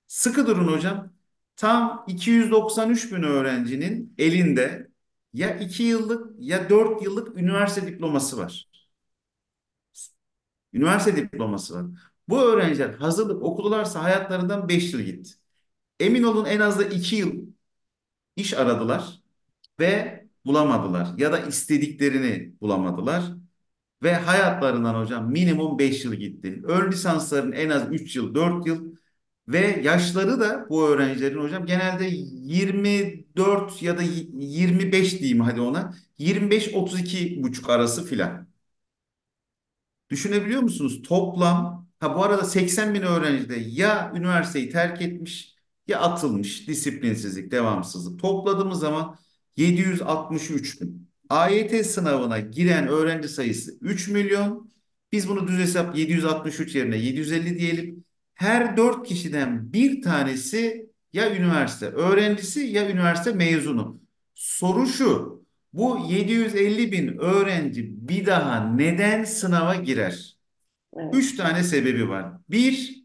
[0.07, 1.13] Sıkı durun hocam.
[1.55, 4.88] Tam 293 bin öğrencinin elinde
[5.33, 8.69] ya 2 yıllık ya 4 yıllık üniversite diploması var.
[10.73, 11.85] Üniversite diploması var.
[12.29, 15.31] Bu öğrenciler hazırlık okudularsa hayatlarından 5 yıl gitti.
[15.99, 17.33] Emin olun en az da 2 yıl
[18.35, 19.21] iş aradılar
[19.79, 23.23] ve bulamadılar ya da istediklerini bulamadılar
[24.03, 26.61] ve hayatlarından hocam minimum 5 yıl gitti.
[26.65, 28.95] Ön lisansların en az 3 yıl, 4 yıl
[29.49, 35.93] ve yaşları da bu öğrencilerin hocam genelde 24 ya da 25 diyeyim hadi ona.
[36.19, 38.47] 25-32 buçuk arası filan.
[40.09, 41.01] Düşünebiliyor musunuz?
[41.01, 45.55] Toplam ha bu arada 80 bin öğrenci de ya üniversiteyi terk etmiş
[45.87, 48.19] ya atılmış disiplinsizlik, devamsızlık.
[48.19, 49.17] Topladığımız zaman
[49.57, 51.09] 763 bin.
[51.29, 54.71] AYT sınavına giren öğrenci sayısı 3 milyon.
[55.11, 58.05] Biz bunu düz hesap 763 yerine 750 diyelim
[58.39, 64.01] her dört kişiden bir tanesi ya üniversite öğrencisi ya üniversite mezunu.
[64.35, 70.37] Soru şu, bu 750 bin öğrenci bir daha neden sınava girer?
[70.93, 71.15] Evet.
[71.15, 72.33] Üç tane sebebi var.
[72.49, 73.03] Bir,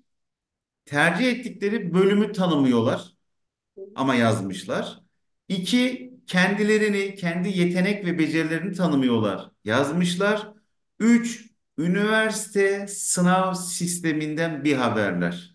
[0.87, 3.15] tercih ettikleri bölümü tanımıyorlar
[3.95, 5.01] ama yazmışlar.
[5.49, 9.51] İki, kendilerini, kendi yetenek ve becerilerini tanımıyorlar.
[9.65, 10.53] Yazmışlar.
[10.99, 15.55] Üç, üniversite sınav sisteminden bir haberler.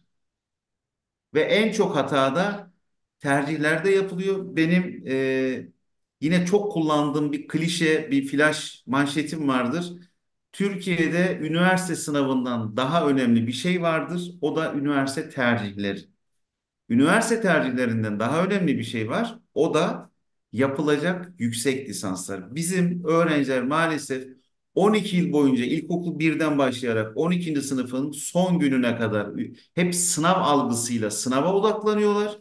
[1.34, 2.74] Ve en çok hata da
[3.20, 4.56] tercihlerde yapılıyor.
[4.56, 5.68] Benim e,
[6.22, 9.94] yine çok kullandığım bir klişe, bir flash manşetim vardır.
[10.52, 14.32] Türkiye'de üniversite sınavından daha önemli bir şey vardır.
[14.42, 16.00] O da üniversite tercihleri.
[16.90, 19.40] Üniversite tercihlerinden daha önemli bir şey var.
[19.54, 20.12] O da
[20.54, 22.56] yapılacak yüksek lisanslar.
[22.56, 24.28] Bizim öğrenciler maalesef
[24.76, 27.62] 12 yıl boyunca ilkokul birden başlayarak 12.
[27.62, 29.30] sınıfın son gününe kadar
[29.76, 32.40] hep sınav algısıyla sınava odaklanıyorlar.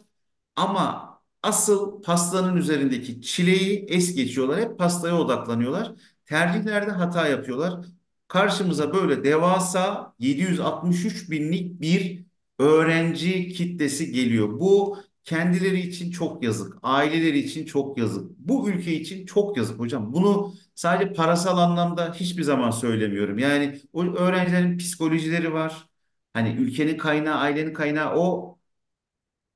[0.55, 1.09] Ama
[1.43, 4.59] asıl pastanın üzerindeki çileği es geçiyorlar.
[4.61, 5.91] Hep pastaya odaklanıyorlar.
[6.25, 7.85] Tercihlerde hata yapıyorlar.
[8.27, 12.25] Karşımıza böyle devasa 763 binlik bir
[12.59, 14.59] öğrenci kitlesi geliyor.
[14.59, 14.97] Bu
[15.29, 18.31] kendileri için çok yazık, aileleri için çok yazık.
[18.39, 20.13] Bu ülke için çok yazık hocam.
[20.13, 23.37] Bunu sadece parasal anlamda hiçbir zaman söylemiyorum.
[23.39, 25.87] Yani o öğrencilerin psikolojileri var.
[26.33, 28.57] Hani ülkenin kaynağı, ailenin kaynağı o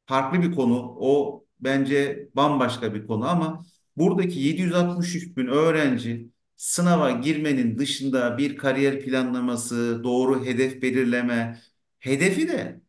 [0.05, 0.95] farklı bir konu.
[0.99, 3.65] O bence bambaşka bir konu ama
[3.97, 11.61] buradaki 763 bin öğrenci sınava girmenin dışında bir kariyer planlaması, doğru hedef belirleme,
[11.99, 12.81] hedefi de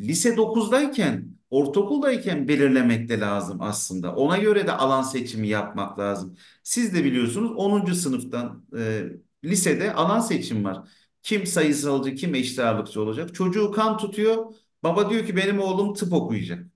[0.00, 4.14] lise dokuzdayken, ortaokuldayken belirlemek de lazım aslında.
[4.14, 6.36] Ona göre de alan seçimi yapmak lazım.
[6.62, 9.04] Siz de biliyorsunuz onuncu sınıftan e,
[9.44, 10.88] lisede alan seçim var.
[11.22, 13.34] Kim sayısalcı, kim eşit ağırlıkçı olacak?
[13.34, 14.54] Çocuğu kan tutuyor.
[14.82, 16.66] Baba diyor ki benim oğlum tıp okuyacak.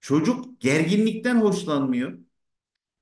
[0.00, 2.18] Çocuk gerginlikten hoşlanmıyor.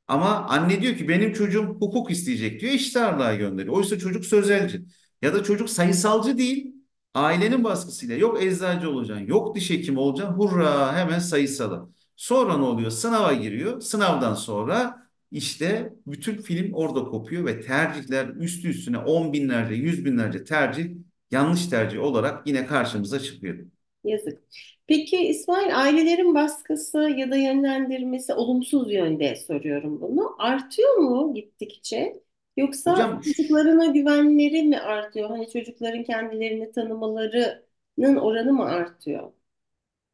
[0.09, 2.73] Ama anne diyor ki benim çocuğum hukuk isteyecek diyor.
[2.73, 3.75] Eşit ağırlığa gönderiyor.
[3.77, 4.83] Oysa çocuk sözelci.
[5.23, 6.72] Ya da çocuk sayısalcı değil.
[7.15, 10.35] Ailenin baskısıyla yok eczacı olacaksın, yok diş hekimi olacaksın.
[10.35, 11.89] Hurra hemen sayısala.
[12.17, 12.91] Sonra ne oluyor?
[12.91, 13.81] Sınava giriyor.
[13.81, 20.45] Sınavdan sonra işte bütün film orada kopuyor ve tercihler üstü üstüne on binlerce, yüz binlerce
[20.45, 20.91] tercih
[21.31, 23.59] yanlış tercih olarak yine karşımıza çıkıyor.
[24.05, 24.39] Yazık.
[24.87, 30.37] Peki İsmail, ailelerin baskısı ya da yönlendirmesi olumsuz yönde soruyorum bunu.
[30.39, 32.23] Artıyor mu gittikçe?
[32.57, 35.29] Yoksa Hocam çocuklarına güvenleri mi artıyor?
[35.31, 39.33] Hani çocukların kendilerini tanımalarının oranı mı artıyor?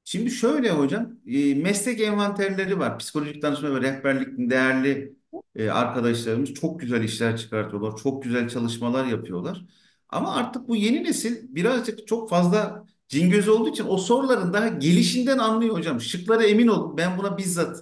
[0.05, 2.99] Şimdi şöyle hocam, e, meslek envanterleri var.
[2.99, 5.17] Psikolojik danışma ve rehberlik değerli
[5.55, 7.97] e, arkadaşlarımız çok güzel işler çıkartıyorlar.
[8.03, 9.65] Çok güzel çalışmalar yapıyorlar.
[10.09, 15.39] Ama artık bu yeni nesil birazcık çok fazla cingöz olduğu için o soruların daha gelişinden
[15.39, 16.01] anlıyor hocam.
[16.01, 16.97] Şıklara emin olun.
[16.97, 17.77] Ben buna bizzat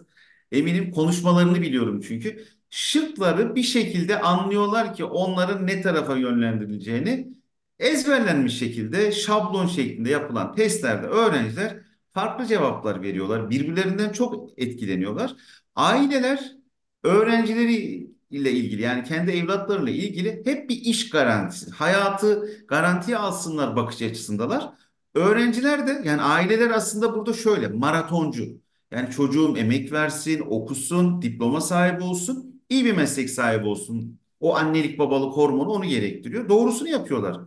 [0.52, 2.44] eminim konuşmalarını biliyorum çünkü.
[2.70, 7.28] Şıkları bir şekilde anlıyorlar ki onların ne tarafa yönlendirileceğini
[7.78, 11.80] ezberlenmiş şekilde şablon şeklinde yapılan testlerde öğrenciler
[12.14, 13.50] farklı cevaplar veriyorlar.
[13.50, 15.36] Birbirlerinden çok etkileniyorlar.
[15.74, 16.52] Aileler
[17.02, 24.02] öğrencileri ile ilgili yani kendi evlatlarıyla ilgili hep bir iş garantisi, hayatı garantiye alsınlar bakış
[24.02, 24.72] açısındalar.
[25.14, 28.60] Öğrenciler de yani aileler aslında burada şöyle maratoncu.
[28.90, 34.20] Yani çocuğum emek versin, okusun, diploma sahibi olsun, iyi bir meslek sahibi olsun.
[34.40, 36.48] O annelik babalık hormonu onu gerektiriyor.
[36.48, 37.40] Doğrusunu yapıyorlar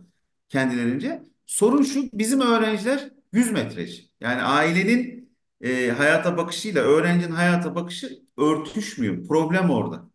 [0.48, 1.22] kendilerince.
[1.46, 4.10] Sorun şu bizim öğrenciler 100 metreci.
[4.20, 5.30] Yani ailenin
[5.60, 9.26] e, hayata bakışıyla öğrencinin hayata bakışı örtüşmüyor.
[9.28, 10.10] Problem orada.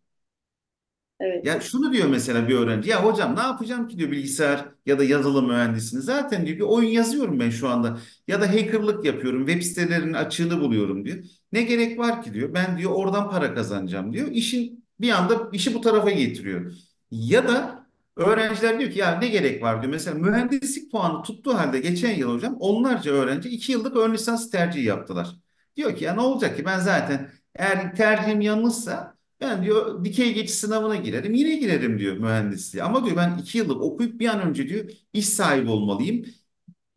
[1.20, 2.90] Evet, Ya şunu diyor mesela bir öğrenci.
[2.90, 6.04] Ya hocam ne yapacağım ki diyor bilgisayar ya da yazılım mühendisliğini.
[6.04, 7.98] Zaten diyor bir oyun yazıyorum ben şu anda.
[8.28, 9.46] Ya da hackerlık yapıyorum.
[9.46, 11.24] Web sitelerinin açığını buluyorum diyor.
[11.52, 12.54] Ne gerek var ki diyor.
[12.54, 14.28] Ben diyor oradan para kazanacağım diyor.
[14.32, 16.72] İşin bir anda işi bu tarafa getiriyor.
[17.10, 19.92] Ya da öğrenciler diyor ki ya ne gerek var diyor.
[19.92, 24.84] Mesela mühendislik puanı tuttuğu halde geçen yıl hocam onlarca öğrenci iki yıllık ön lisans tercihi
[24.84, 25.36] yaptılar.
[25.76, 30.54] Diyor ki ya ne olacak ki ben zaten eğer tercihim yanlışsa ben diyor dikey geçiş
[30.54, 32.84] sınavına girerim yine girerim diyor mühendisliğe.
[32.84, 36.24] Ama diyor ben iki yıllık okuyup bir an önce diyor iş sahibi olmalıyım.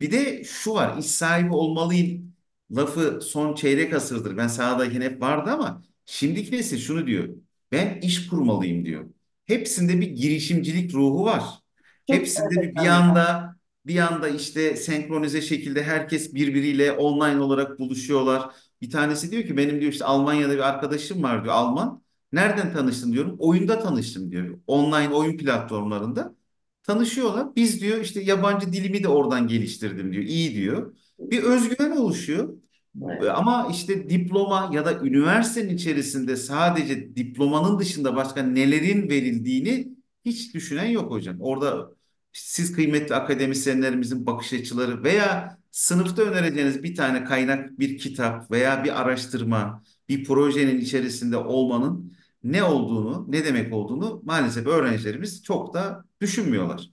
[0.00, 2.34] Bir de şu var iş sahibi olmalıyım
[2.76, 4.36] lafı son çeyrek asırdır.
[4.36, 7.28] Ben sahadayken hep vardı ama şimdiki nesil şunu diyor.
[7.72, 9.04] Ben iş kurmalıyım diyor.
[9.46, 11.44] Hepsinde bir girişimcilik ruhu var.
[12.06, 13.56] çok Hepsinde bir bir anda
[13.86, 18.50] bir anda işte senkronize şekilde herkes birbiriyle online olarak buluşuyorlar.
[18.82, 22.02] Bir tanesi diyor ki benim diyor işte Almanya'da bir arkadaşım var diyor Alman.
[22.32, 23.36] Nereden tanıştın diyorum.
[23.38, 24.58] Oyunda tanıştım diyor.
[24.66, 26.34] Online oyun platformlarında
[26.82, 27.56] tanışıyorlar.
[27.56, 30.24] Biz diyor işte yabancı dilimi de oradan geliştirdim diyor.
[30.24, 30.94] İyi diyor.
[31.18, 32.54] Bir özgüven oluşuyor.
[33.02, 39.88] Evet, Ama işte diploma ya da üniversitenin içerisinde sadece diplomanın dışında başka nelerin verildiğini
[40.24, 41.36] hiç düşünen yok hocam.
[41.40, 41.90] Orada
[42.32, 49.00] siz kıymetli akademisyenlerimizin bakış açıları veya sınıfta önereceğiniz bir tane kaynak, bir kitap veya bir
[49.00, 52.12] araştırma, bir projenin içerisinde olmanın
[52.44, 56.90] ne olduğunu, ne demek olduğunu maalesef öğrencilerimiz çok da düşünmüyorlar.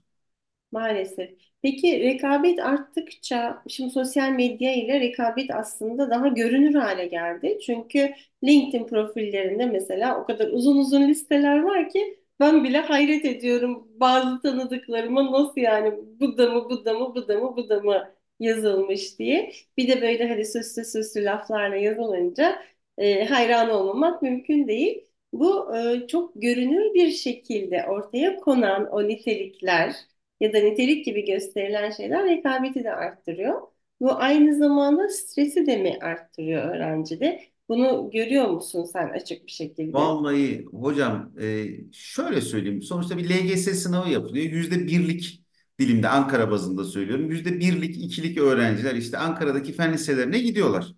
[0.72, 1.47] Maalesef.
[1.62, 7.58] Peki rekabet arttıkça, şimdi sosyal medya ile rekabet aslında daha görünür hale geldi.
[7.66, 13.88] Çünkü LinkedIn profillerinde mesela o kadar uzun uzun listeler var ki ben bile hayret ediyorum
[14.00, 17.80] bazı tanıdıklarıma nasıl yani bu da mı bu da mı bu da mı bu da
[17.80, 19.52] mı yazılmış diye.
[19.76, 22.62] Bir de böyle hani süslü süslü laflarla yazılınca
[22.98, 25.04] e, hayran olmamak mümkün değil.
[25.32, 29.94] Bu e, çok görünür bir şekilde ortaya konan o nitelikler
[30.40, 33.62] ya da nitelik gibi gösterilen şeyler rekabeti de arttırıyor.
[34.00, 37.42] Bu aynı zamanda stresi de mi arttırıyor öğrencide?
[37.68, 40.14] Bunu görüyor musun sen açık bir şekilde?
[40.20, 42.82] Vallahi hocam e, şöyle söyleyeyim.
[42.82, 44.44] Sonuçta bir LGS sınavı yapılıyor.
[44.52, 45.44] Yüzde birlik
[45.78, 47.30] dilimde Ankara bazında söylüyorum.
[47.30, 50.94] Yüzde birlik, ikilik öğrenciler işte Ankara'daki fen liselerine gidiyorlar.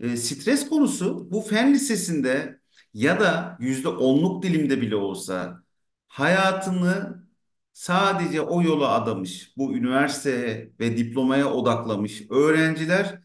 [0.00, 2.60] E, stres konusu bu fen lisesinde
[2.94, 5.62] ya da yüzde onluk dilimde bile olsa
[6.08, 7.21] hayatını
[7.72, 13.20] sadece o yola adamış, bu üniversite ve diplomaya odaklamış öğrenciler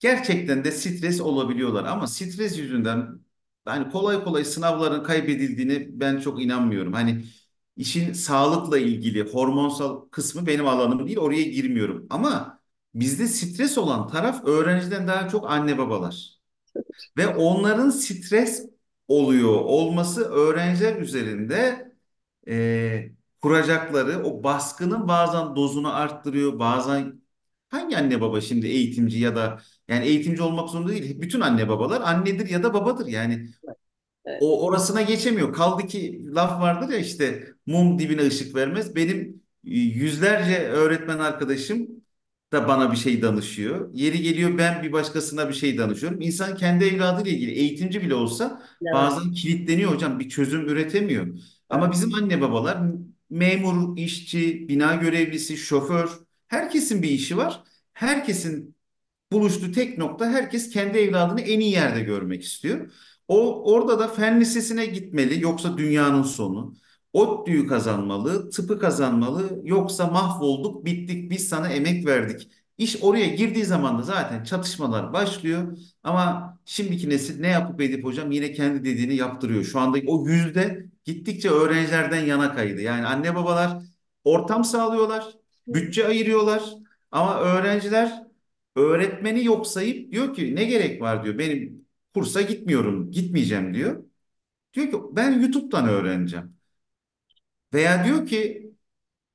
[0.00, 1.84] gerçekten de stres olabiliyorlar.
[1.84, 3.20] Ama stres yüzünden
[3.64, 6.92] hani kolay kolay sınavların kaybedildiğini ben çok inanmıyorum.
[6.92, 7.24] Hani
[7.76, 12.06] işin sağlıkla ilgili hormonsal kısmı benim alanım değil, oraya girmiyorum.
[12.10, 12.60] Ama
[12.94, 16.36] bizde stres olan taraf öğrenciden daha çok anne babalar.
[17.16, 18.66] Ve onların stres
[19.08, 21.86] oluyor olması öğrenciler üzerinde
[22.48, 23.12] e,
[23.46, 27.22] kuracakları o baskının bazen dozunu arttırıyor, bazen
[27.68, 31.20] hangi anne baba şimdi eğitimci ya da yani eğitimci olmak zorunda değil.
[31.20, 33.06] Bütün anne babalar annedir ya da babadır.
[33.06, 33.48] Yani
[34.24, 35.52] Evet, o orasına geçemiyor.
[35.52, 38.96] Kaldı ki laf vardır ya işte mum dibine ışık vermez.
[38.96, 41.88] Benim e, yüzlerce öğretmen arkadaşım
[42.52, 43.90] da bana bir şey danışıyor.
[43.94, 46.20] Yeri geliyor ben bir başkasına bir şey danışıyorum.
[46.20, 50.18] İnsan kendi evladıyla ilgili eğitimci bile olsa evet, bazen kilitleniyor hocam.
[50.20, 51.26] Bir çözüm üretemiyor.
[51.70, 52.78] Ama bizim anne babalar
[53.30, 56.10] memur, işçi, bina görevlisi, şoför
[56.48, 57.62] herkesin bir işi var.
[57.92, 58.76] Herkesin
[59.32, 62.92] buluştuğu tek nokta herkes kendi evladını en iyi yerde görmek istiyor.
[63.28, 66.74] O orada da fen lisesine gitmeli yoksa dünyanın sonu.
[67.12, 72.48] ODTÜ'yü kazanmalı, tıpı kazanmalı yoksa mahvolduk, bittik, biz sana emek verdik.
[72.78, 75.78] İş oraya girdiği zaman da zaten çatışmalar başlıyor.
[76.02, 79.64] Ama şimdiki nesil ne yapıp edip hocam yine kendi dediğini yaptırıyor.
[79.64, 82.80] Şu anda o yüzde gittikçe öğrencilerden yana kaydı.
[82.80, 83.82] Yani anne babalar
[84.24, 85.24] ortam sağlıyorlar,
[85.66, 86.62] bütçe ayırıyorlar.
[87.10, 88.22] Ama öğrenciler
[88.76, 91.38] öğretmeni yok sayıp diyor ki ne gerek var diyor.
[91.38, 94.04] Benim kursa gitmiyorum, gitmeyeceğim diyor.
[94.74, 96.56] Diyor ki ben YouTube'dan öğreneceğim.
[97.74, 98.70] Veya diyor ki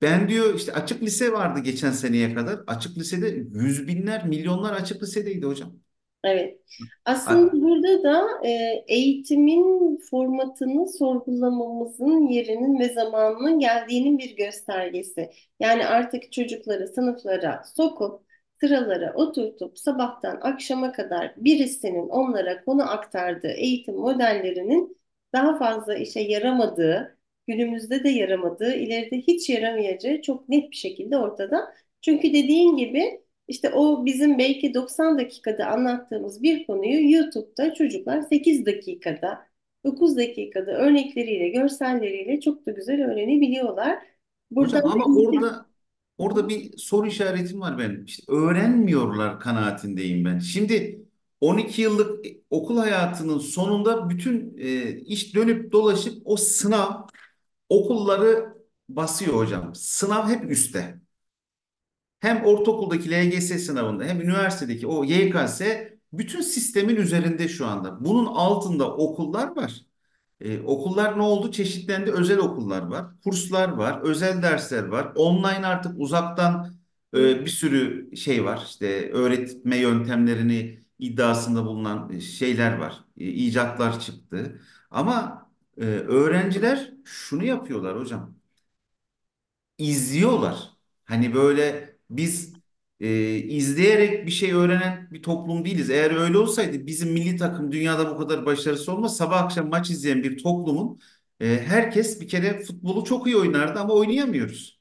[0.04, 2.62] ben diyor işte açık lise vardı geçen seneye kadar.
[2.68, 5.81] Açık lisede yüz binler, milyonlar açık lisedeydi hocam.
[6.24, 6.60] Evet.
[7.06, 8.50] Aslında A- burada da e,
[8.88, 15.30] eğitimin formatını sorgulamamızın yerinin ve zamanının geldiğinin bir göstergesi.
[15.60, 18.22] Yani artık çocukları sınıflara sokup
[18.60, 24.98] sıralara oturtup sabahtan akşama kadar birisinin onlara konu aktardığı eğitim modellerinin
[25.34, 31.74] daha fazla işe yaramadığı, günümüzde de yaramadığı, ileride hiç yaramayacağı çok net bir şekilde ortada.
[32.02, 33.21] Çünkü dediğin gibi
[33.52, 39.48] işte o bizim belki 90 dakikada anlattığımız bir konuyu YouTube'da çocuklar 8 dakikada,
[39.86, 44.00] 9 dakikada örnekleriyle, görselleriyle çok da güzel öğrenebiliyorlar.
[44.52, 45.66] Buradan hocam ama orada
[46.18, 48.06] orada bir soru işaretim var benim.
[48.06, 50.40] İşte öğrenmiyorlar kanaatindeyim ben.
[50.40, 51.06] Şimdi
[51.42, 57.08] 12 yıllık okul hayatının sonunda bütün e, iş dönüp dolaşıp o sınav
[57.70, 58.54] okulları
[58.90, 59.76] basıyor hocam.
[59.76, 61.01] Sınav hep üstte.
[62.22, 65.62] Hem ortaokuldaki LGS sınavında hem üniversitedeki o YKS
[66.14, 68.06] bütün sistemin üzerinde şu anda.
[68.06, 69.86] Bunun altında okullar var.
[70.42, 71.52] Ee, okullar ne oldu?
[71.52, 72.12] Çeşitlendi.
[72.12, 75.14] Özel okullar var, kurslar var, özel dersler var.
[75.16, 76.76] Online artık uzaktan
[77.16, 78.64] e, bir sürü şey var.
[78.70, 83.06] İşte öğretme yöntemlerini iddiasında bulunan şeyler var.
[83.18, 84.62] E, icatlar çıktı.
[84.92, 85.42] Ama
[85.78, 88.36] e, öğrenciler şunu yapıyorlar hocam
[89.78, 90.70] izliyorlar.
[91.06, 92.54] Hani böyle biz
[93.00, 95.90] e, izleyerek bir şey öğrenen bir toplum değiliz.
[95.90, 99.18] Eğer öyle olsaydı bizim milli takım dünyada bu kadar başarısı olmaz.
[99.18, 101.00] Sabah akşam maç izleyen bir toplumun
[101.40, 104.80] e, herkes bir kere futbolu çok iyi oynardı ama oynayamıyoruz.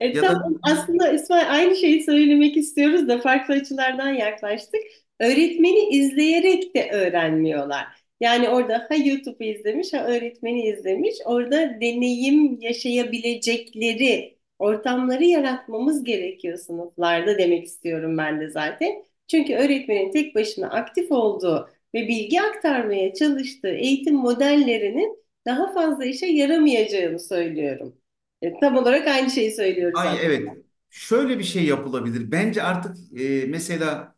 [0.00, 0.54] E, Ya da tamam.
[0.62, 4.80] Aslında İsmail aynı şeyi söylemek istiyoruz da farklı açılardan yaklaştık.
[5.20, 7.86] Öğretmeni izleyerek de öğrenmiyorlar.
[8.20, 11.14] Yani orada ha YouTube'u izlemiş ha öğretmeni izlemiş.
[11.24, 19.04] Orada deneyim yaşayabilecekleri ortamları yaratmamız gerekiyor sınıflarda demek istiyorum ben de zaten.
[19.28, 26.26] Çünkü öğretmenin tek başına aktif olduğu ve bilgi aktarmaya çalıştığı eğitim modellerinin daha fazla işe
[26.26, 27.96] yaramayacağını söylüyorum.
[28.42, 30.58] E, tam olarak aynı şeyi söylüyoruz Ay evet.
[30.90, 32.30] Şöyle bir şey yapılabilir.
[32.30, 34.14] Bence artık e, mesela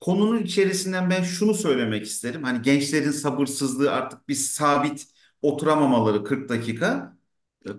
[0.00, 2.44] konunun içerisinden ben şunu söylemek isterim.
[2.44, 5.06] Hani gençlerin sabırsızlığı artık bir sabit
[5.42, 7.17] oturamamaları 40 dakika.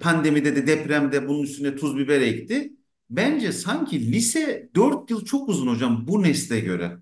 [0.01, 2.73] Pandemide de depremde bunun üstüne tuz biber ekti.
[3.09, 6.97] Bence sanki lise 4 yıl çok uzun hocam bu nesle göre.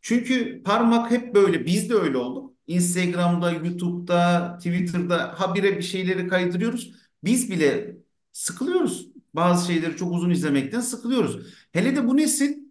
[0.00, 2.54] Çünkü parmak hep böyle biz de öyle olduk.
[2.66, 6.92] Instagram'da, YouTube'da, Twitter'da habire bir şeyleri kaydırıyoruz.
[7.24, 7.96] Biz bile
[8.32, 9.08] sıkılıyoruz.
[9.34, 11.46] Bazı şeyleri çok uzun izlemekten sıkılıyoruz.
[11.72, 12.65] Hele de bu nesil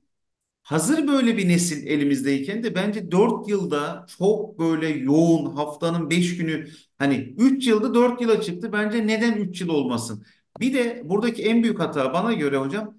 [0.66, 6.68] Hazır böyle bir nesil elimizdeyken de bence 4 yılda çok böyle yoğun haftanın 5 günü
[6.97, 8.74] hani 3 yılda 4 yıla çıktı.
[8.74, 10.26] Bence neden 3 yıl olmasın?
[10.59, 12.97] Bir de buradaki en büyük hata bana göre hocam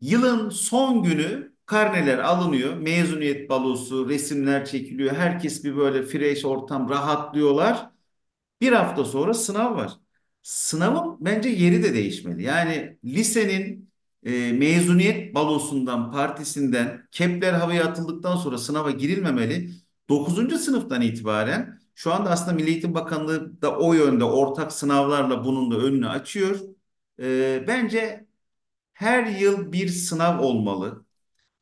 [0.00, 2.74] yılın son günü karneler alınıyor.
[2.78, 5.16] Mezuniyet balosu, resimler çekiliyor.
[5.16, 7.90] Herkes bir böyle fresh ortam rahatlıyorlar.
[8.60, 9.92] Bir hafta sonra sınav var.
[10.42, 12.42] Sınavın bence yeri de değişmeli.
[12.42, 13.91] Yani lisenin
[14.22, 19.70] e, mezuniyet balosundan, partisinden, kepler havaya atıldıktan sonra sınava girilmemeli.
[20.08, 25.70] Dokuzuncu sınıftan itibaren şu anda aslında Milli Eğitim Bakanlığı da o yönde ortak sınavlarla bunun
[25.70, 26.60] da önünü açıyor.
[27.20, 28.26] E, bence
[28.92, 31.06] her yıl bir sınav olmalı.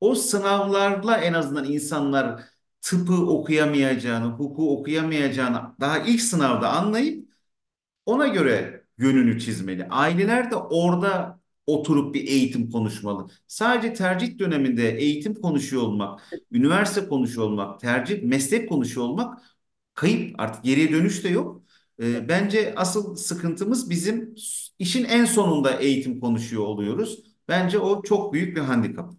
[0.00, 2.42] O sınavlarla en azından insanlar
[2.80, 7.30] tıpı okuyamayacağını, hukuku okuyamayacağını daha ilk sınavda anlayıp
[8.06, 9.88] ona göre yönünü çizmeli.
[9.90, 11.39] Aileler de orada
[11.78, 13.28] oturup bir eğitim konuşmalı.
[13.46, 16.20] Sadece tercih döneminde eğitim konuşuyor olmak,
[16.52, 19.38] üniversite konuşuyor olmak, tercih, meslek konuşuyor olmak
[19.94, 20.40] kayıp.
[20.40, 21.62] Artık geriye dönüş de yok.
[22.02, 24.34] Ee, bence asıl sıkıntımız bizim
[24.78, 27.22] işin en sonunda eğitim konuşuyor oluyoruz.
[27.48, 29.12] Bence o çok büyük bir handikap.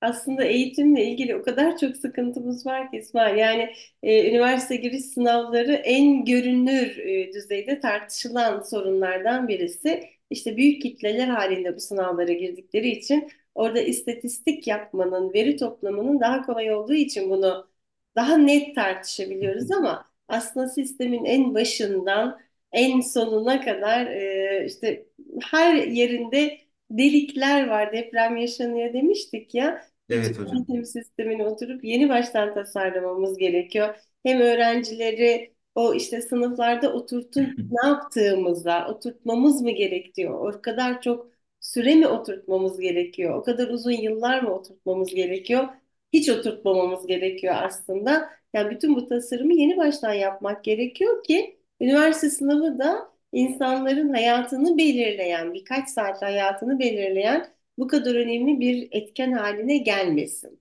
[0.00, 3.36] Aslında eğitimle ilgili o kadar çok sıkıntımız var ki İsmail.
[3.38, 3.72] Yani
[4.02, 10.04] e, üniversite giriş sınavları en görünür e, düzeyde tartışılan sorunlardan birisi.
[10.30, 16.74] İşte büyük kitleler halinde bu sınavlara girdikleri için orada istatistik yapmanın, veri toplamanın daha kolay
[16.74, 17.68] olduğu için bunu
[18.16, 22.40] daha net tartışabiliyoruz ama aslında sistemin en başından
[22.72, 25.06] en sonuna kadar e, işte
[25.42, 26.58] her yerinde
[26.90, 29.82] delikler var, deprem yaşanıyor demiştik ya.
[30.08, 30.66] Evet hocam.
[30.68, 33.96] eğitim sistemini oturup yeni baştan tasarlamamız gerekiyor.
[34.22, 40.54] Hem öğrencileri o işte sınıflarda oturtun ne yaptığımızda oturtmamız mı gerekiyor?
[40.56, 43.34] O kadar çok süre mi oturtmamız gerekiyor?
[43.38, 45.68] O kadar uzun yıllar mı oturtmamız gerekiyor?
[46.12, 48.30] Hiç oturtmamamız gerekiyor aslında.
[48.54, 55.54] Yani bütün bu tasarımı yeni baştan yapmak gerekiyor ki üniversite sınavı da insanların hayatını belirleyen,
[55.54, 57.48] birkaç saat hayatını belirleyen
[57.78, 60.60] bu kadar önemli bir etken haline gelmesin.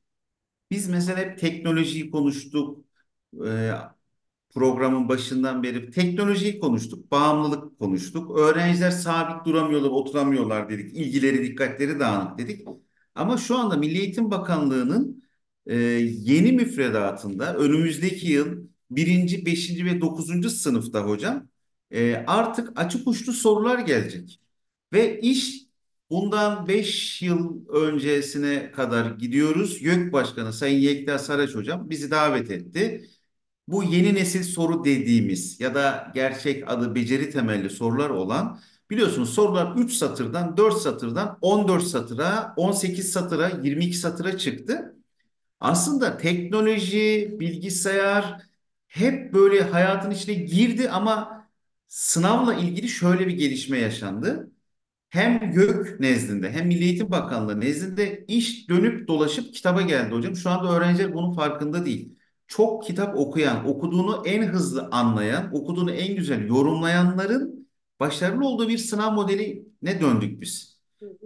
[0.71, 2.85] Biz mesela hep teknolojiyi konuştuk.
[4.55, 8.39] Programın başından beri teknolojiyi konuştuk, bağımlılık konuştuk.
[8.39, 10.97] Öğrenciler sabit duramıyorlar, oturamıyorlar dedik.
[10.97, 12.67] İlgileri, dikkatleri dağınık dedik.
[13.15, 15.23] Ama şu anda Milli Eğitim Bakanlığı'nın
[15.65, 15.75] e,
[16.09, 21.47] yeni müfredatında önümüzdeki yıl birinci, beşinci ve dokuzuncu sınıfta hocam
[21.91, 24.39] e, artık açık uçlu sorular gelecek.
[24.93, 25.65] Ve iş
[26.09, 29.81] bundan 5 yıl öncesine kadar gidiyoruz.
[29.81, 33.09] YÖK Başkanı Sayın Yekta Saraç hocam bizi davet etti.
[33.67, 38.59] Bu yeni nesil soru dediğimiz ya da gerçek adı beceri temelli sorular olan
[38.89, 44.95] biliyorsunuz sorular 3 satırdan 4 satırdan 14 satıra 18 satıra 22 satıra çıktı.
[45.59, 48.41] Aslında teknoloji, bilgisayar
[48.87, 51.43] hep böyle hayatın içine girdi ama
[51.87, 54.51] sınavla ilgili şöyle bir gelişme yaşandı
[55.09, 60.35] hem YÖK nezdinde hem Milli Eğitim Bakanlığı nezdinde iş dönüp dolaşıp kitaba geldi hocam.
[60.35, 62.14] Şu anda öğrenciler bunun farkında değil.
[62.47, 67.67] Çok kitap okuyan, okuduğunu en hızlı anlayan, okuduğunu en güzel yorumlayanların
[67.99, 70.79] başarılı olduğu bir sınav modeline döndük biz.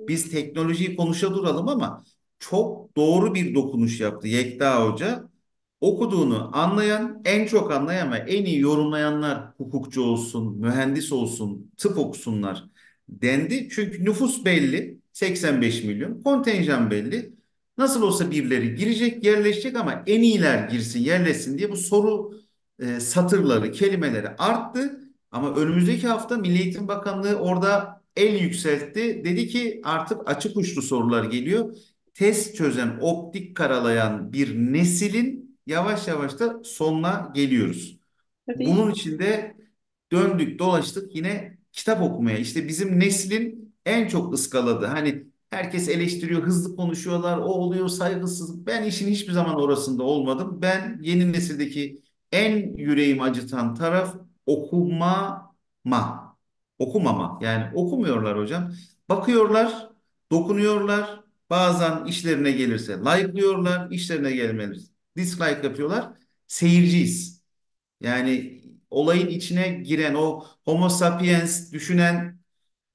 [0.07, 2.03] Biz teknolojiyi konuşa duralım ama
[2.39, 5.29] çok doğru bir dokunuş yaptı Yekta Hoca.
[5.81, 12.65] Okuduğunu anlayan, en çok anlayan ve en iyi yorumlayanlar hukukçu olsun, mühendis olsun, tıp okusunlar
[13.09, 13.69] dendi.
[13.69, 14.99] Çünkü nüfus belli.
[15.13, 16.21] 85 milyon.
[16.21, 17.33] Kontenjan belli.
[17.79, 22.33] Nasıl olsa birileri girecek, yerleşecek ama en iyiler girsin, yerleşsin diye bu soru
[22.79, 25.01] e, satırları, kelimeleri arttı.
[25.31, 29.21] Ama önümüzdeki hafta Milli Eğitim Bakanlığı orada el yükseltti.
[29.25, 31.75] Dedi ki artık açık uçlu sorular geliyor.
[32.13, 37.99] Test çözen, optik karalayan bir neslin yavaş yavaş da sonuna geliyoruz.
[38.47, 39.55] Tabii Bunun için de
[40.11, 42.37] döndük dolaştık yine kitap okumaya.
[42.37, 48.65] İşte bizim neslin en çok ıskaladığı hani Herkes eleştiriyor, hızlı konuşuyorlar, o oluyor saygısız.
[48.65, 50.61] Ben işin hiçbir zaman orasında olmadım.
[50.61, 55.49] Ben yeni nesildeki en yüreğimi acıtan taraf okumama.
[56.79, 57.39] Okumama.
[57.41, 58.73] Yani okumuyorlar hocam.
[59.09, 59.89] Bakıyorlar,
[60.31, 61.19] dokunuyorlar.
[61.49, 66.09] Bazen işlerine gelirse like'lıyorlar, işlerine gelmez dislike yapıyorlar.
[66.47, 67.43] Seyirciyiz.
[68.01, 72.39] Yani olayın içine giren o Homo sapiens düşünen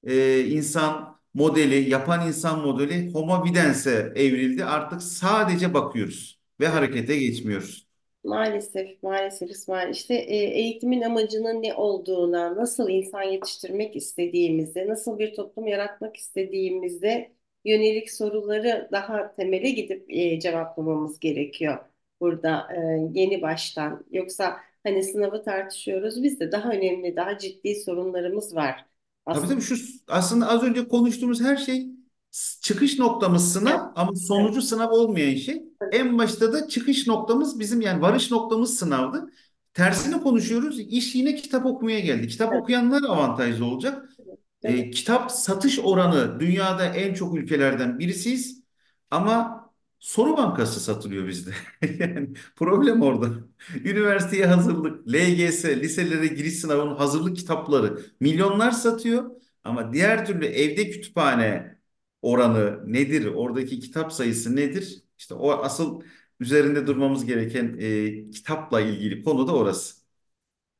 [0.03, 4.65] e, insan modeli, yapan insan modeli Homo videns'e evrildi.
[4.65, 7.87] Artık sadece bakıyoruz ve harekete geçmiyoruz.
[8.23, 9.89] Maalesef, maalesef İsmail.
[9.91, 17.31] İşte e, eğitimin amacının ne olduğuna, nasıl insan yetiştirmek istediğimize, nasıl bir toplum yaratmak istediğimize
[17.65, 21.77] yönelik soruları daha temele gidip e, cevaplamamız gerekiyor
[22.21, 22.79] burada e,
[23.19, 24.05] yeni baştan.
[24.11, 28.85] Yoksa hani sınavı tartışıyoruz, bizde daha önemli, daha ciddi sorunlarımız var
[29.25, 29.47] aslında.
[29.47, 29.75] tabii şu
[30.07, 31.87] aslında az önce konuştuğumuz her şey
[32.61, 35.63] çıkış noktamız Evet, sınav ama evet, sonucu sınav olmayan şey.
[35.91, 39.29] En başta da çıkış noktamız bizim yani varış noktamız sınavdı.
[39.73, 40.79] Tersini konuşuyoruz.
[40.79, 42.27] İş yine kitap okumaya geldi.
[42.27, 44.09] Kitap evet, okuyanlar avantajlı olacak.
[44.63, 44.87] evet?
[44.87, 48.63] E, kitap satış oranı dünyada en çok ülkelerden birisiyiz.
[49.11, 49.64] Ama
[50.05, 51.51] soru bankası satılıyor bizde.
[51.99, 53.29] Yani problem orada.
[53.85, 59.31] Üniversiteye hazırlık, LGS, liselere giriş sınavının hazırlık kitapları milyonlar satıyor.
[59.63, 61.77] Ama diğer türlü evde kütüphane
[62.21, 63.25] oranı nedir?
[63.25, 65.03] Oradaki kitap sayısı nedir?
[65.17, 66.01] İşte o asıl
[66.39, 69.95] üzerinde durmamız gereken e, kitapla ilgili konu da orası.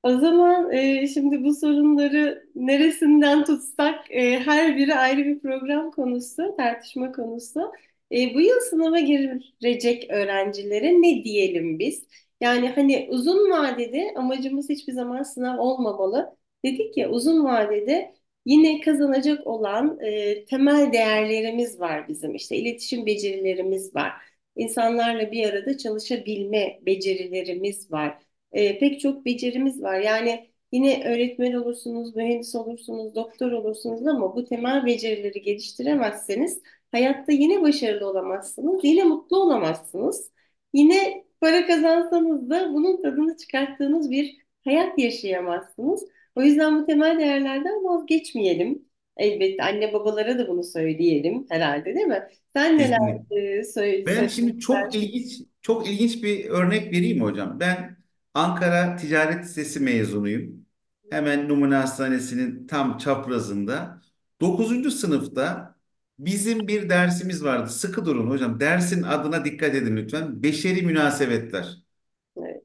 [0.03, 6.55] O zaman e, şimdi bu sorunları neresinden tutsak e, her biri ayrı bir program konusu,
[6.57, 7.71] tartışma konusu.
[8.11, 12.07] E, bu yıl sınava girecek öğrencilere ne diyelim biz?
[12.41, 16.37] Yani hani uzun vadede amacımız hiçbir zaman sınav olmamalı.
[16.65, 22.35] Dedik ya uzun vadede yine kazanacak olan e, temel değerlerimiz var bizim.
[22.35, 24.11] İşte iletişim becerilerimiz var.
[24.55, 29.99] İnsanlarla bir arada çalışabilme becerilerimiz var e, pek çok becerimiz var.
[29.99, 36.61] Yani yine öğretmen olursunuz, mühendis olursunuz, doktor olursunuz ama bu temel becerileri geliştiremezseniz
[36.95, 40.31] hayatta yine başarılı olamazsınız, yine mutlu olamazsınız.
[40.73, 46.05] Yine para kazansanız da bunun tadını çıkarttığınız bir hayat yaşayamazsınız.
[46.35, 48.85] O yüzden bu temel değerlerden vazgeçmeyelim.
[49.17, 52.23] Elbette anne babalara da bunu söyleyelim herhalde değil mi?
[52.53, 52.99] Sen neler
[53.31, 57.59] e, söyle, Ben şimdi çok ilginç çok ilginç bir örnek vereyim hocam.
[57.59, 57.97] Ben
[58.33, 60.65] Ankara Ticaret Lisesi mezunuyum.
[61.09, 64.01] Hemen Numune Hastanesi'nin tam çaprazında.
[64.41, 65.74] Dokuzuncu sınıfta
[66.19, 67.69] bizim bir dersimiz vardı.
[67.69, 68.59] Sıkı durun hocam.
[68.59, 70.43] Dersin adına dikkat edin lütfen.
[70.43, 71.77] Beşeri münasebetler.
[72.37, 72.63] Evet,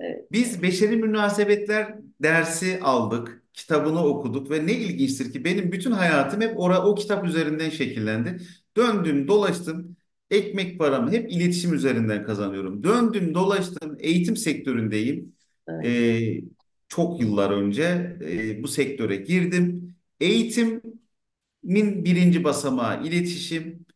[0.00, 6.40] evet, Biz beşeri münasebetler dersi aldık, kitabını okuduk ve ne ilginçtir ki benim bütün hayatım
[6.40, 8.40] hep ora, o kitap üzerinden şekillendi.
[8.76, 9.96] Döndüm, dolaştım,
[10.30, 12.82] ekmek paramı hep iletişim üzerinden kazanıyorum.
[12.84, 15.34] Döndüm, dolaştım, eğitim sektöründeyim.
[15.68, 16.40] evet, Ee,
[16.88, 19.94] çok yıllar önce e, bu sektöre girdim.
[21.64, 23.86] Eğitimin birinci basamağı iletişim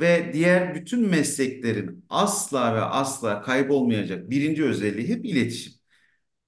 [0.00, 5.74] ve diğer bütün mesleklerin asla ve asla kaybolmayacak birinci özelliği hep iletişim.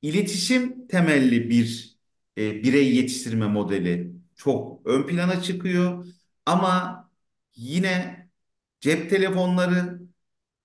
[0.03, 1.97] İletişim temelli bir
[2.39, 6.07] e, birey yetiştirme modeli çok ön plana çıkıyor.
[6.47, 7.11] Ama
[7.57, 8.29] yine
[8.81, 10.01] cep telefonları,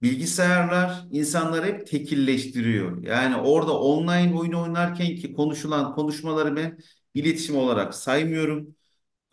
[0.04, 3.04] bilgisayarlar insanları hep tekilleştiriyor.
[3.04, 6.80] Yani orada online oyun oynarken ki konuşulan konuşmaları ben
[7.16, 8.77] iletişim olarak saymıyorum.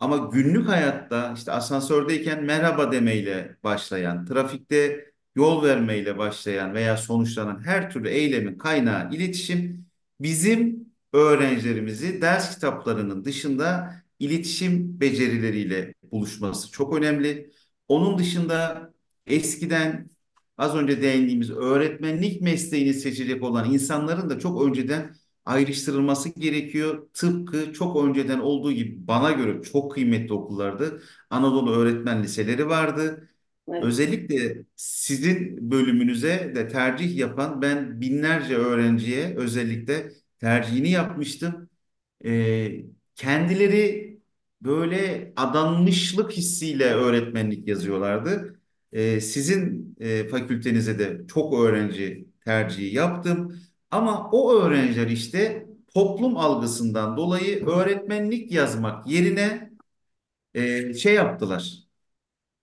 [0.05, 7.91] Ama günlük hayatta işte asansördeyken merhaba demeyle başlayan, trafikte yol vermeyle başlayan veya sonuçlanan her
[7.91, 9.85] türlü eylemin kaynağı iletişim
[10.19, 17.51] bizim öğrencilerimizi ders kitaplarının dışında iletişim becerileriyle buluşması çok önemli.
[17.87, 18.93] Onun dışında
[19.27, 20.09] eskiden
[20.57, 25.15] az önce değindiğimiz öğretmenlik mesleğini seçecek olan insanların da çok önceden
[25.45, 27.07] ayrıştırılması gerekiyor.
[27.13, 31.01] Tıpkı çok önceden olduğu gibi bana göre çok kıymetli okullardı.
[31.29, 33.29] Anadolu öğretmen liseleri vardı.
[33.67, 33.83] evet.
[33.83, 41.69] Özellikle sizin bölümünüze de tercih yapan ben binlerce öğrenciye özellikle tercihini yapmıştım.
[42.25, 42.85] Ee,
[43.15, 44.05] kendileri
[44.61, 48.59] böyle adanmışlık hissiyle öğretmenlik yazıyorlardı.
[48.91, 53.59] Ee, sizin e, fakültenize de çok öğrenci tercihi yaptım.
[53.91, 59.71] Ama o öğrenciler işte toplum algısından dolayı öğretmenlik yazmak yerine
[60.55, 61.73] e, şey yaptılar.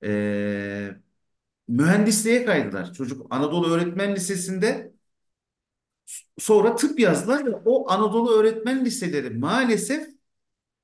[0.04, 0.90] E,
[1.68, 2.94] mühendisliğe kaydılar.
[2.94, 4.92] Çocuk Anadolu Öğretmen Lisesi'nde
[6.38, 10.08] sonra tıp yazdılar ve o Anadolu Öğretmen Liseleri maalesef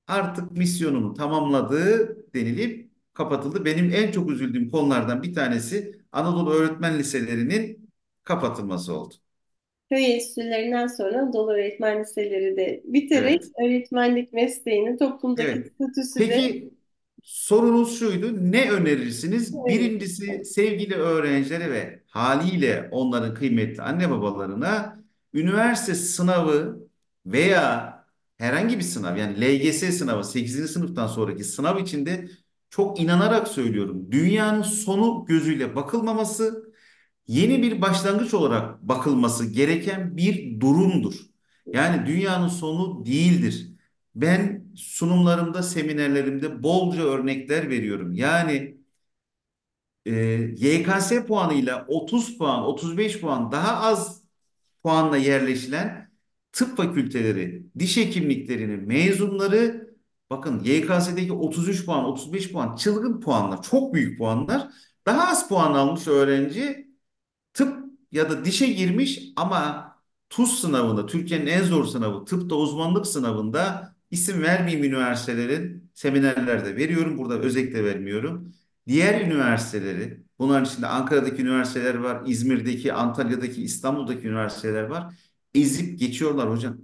[0.08, 3.64] artık misyonunu tamamladığı denilip kapatıldı.
[3.64, 7.90] Benim en çok üzüldüğüm konulardan bir tanesi Anadolu öğretmen liselerinin
[8.24, 9.14] kapatılması oldu.
[9.90, 13.52] Köy enstitülerinden sonra Anadolu Öğretmen Liseleri de biterek Evet.
[13.64, 15.72] öğretmenlik mesleğinin toplumdaki Evet.
[15.74, 16.70] statüsü de Peki
[17.22, 18.52] sorunuz şuydu.
[18.52, 19.66] Ne önerirsiniz?
[19.66, 24.98] evet, Birincisi sevgili öğrencilere ve haliyle onların kıymetli anne babalarına
[25.34, 26.88] üniversite sınavı
[27.26, 27.94] veya
[28.38, 32.28] herhangi bir sınav yani LGS sınavı sekizinci sınıftan sonraki sınav içinde
[32.70, 34.12] çok inanarak söylüyorum.
[34.12, 36.67] Dünyanın sonu gözüyle bakılmaması
[37.28, 41.14] yeni bir başlangıç olarak bakılması gereken bir durumdur.
[41.66, 43.68] Yani dünyanın sonu değildir.
[44.14, 48.12] Ben sunumlarımda, seminerlerimde bolca örnekler veriyorum.
[48.14, 48.78] Yani
[50.06, 50.12] e,
[50.56, 54.22] YKS puanıyla 30 puan, 35 puan daha az
[54.82, 56.10] puanla yerleşilen
[56.52, 59.88] tıp fakülteleri, diş hekimliklerinin mezunları
[60.30, 64.68] bakın YKS'deki 33 puan, 35 puan çılgın puanlar, çok büyük puanlar.
[65.06, 66.87] Daha az puan almış öğrenci
[67.58, 69.88] tıp ya da dişe girmiş ama
[70.30, 77.18] TUS sınavında, Türkiye'nin en zor sınavı, tıpta uzmanlık sınavında isim vermeyeyim üniversitelerin seminerlerde veriyorum.
[77.18, 78.54] Burada özellikle vermiyorum.
[78.88, 85.14] Diğer üniversiteleri, bunların içinde Ankara'daki üniversiteler var, İzmir'deki, Antalya'daki, İstanbul'daki üniversiteler var.
[85.54, 86.76] Ezip geçiyorlar hocam.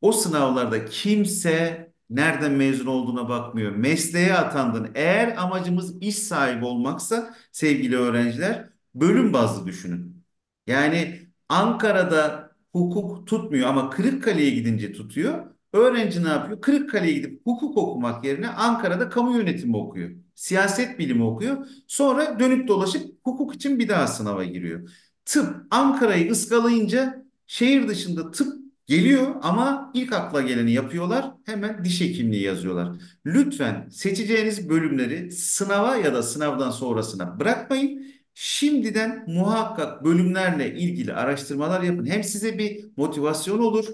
[0.00, 3.72] O sınavlarda kimse nereden mezun olduğuna bakmıyor.
[3.72, 4.90] Mesleğe atandın.
[4.94, 10.24] Eğer amacımız iş sahibi olmaksa sevgili öğrenciler bölüm bazlı düşünün.
[10.66, 15.46] Yani Ankara'da hukuk tutmuyor ama Kırıkkale'ye gidince tutuyor.
[15.72, 16.60] Öğrenci ne yapıyor?
[16.60, 20.10] Kırıkkale'ye gidip hukuk okumak yerine Ankara'da kamu yönetimi okuyor.
[20.34, 21.66] Siyaset bilimi okuyor.
[21.86, 24.90] Sonra dönüp dolaşıp hukuk için bir daha sınava giriyor.
[25.24, 31.32] Tıp Ankara'yı ıskalayınca şehir dışında tıp Geliyor ama ilk akla geleni yapıyorlar.
[31.46, 32.98] Hemen diş hekimliği yazıyorlar.
[33.26, 38.06] Lütfen seçeceğiniz bölümleri sınava ya da sınavdan sonrasına bırakmayın.
[38.38, 42.06] Şimdiden muhakkak bölümlerle ilgili araştırmalar yapın.
[42.06, 43.86] Hem size bir motivasyon olur.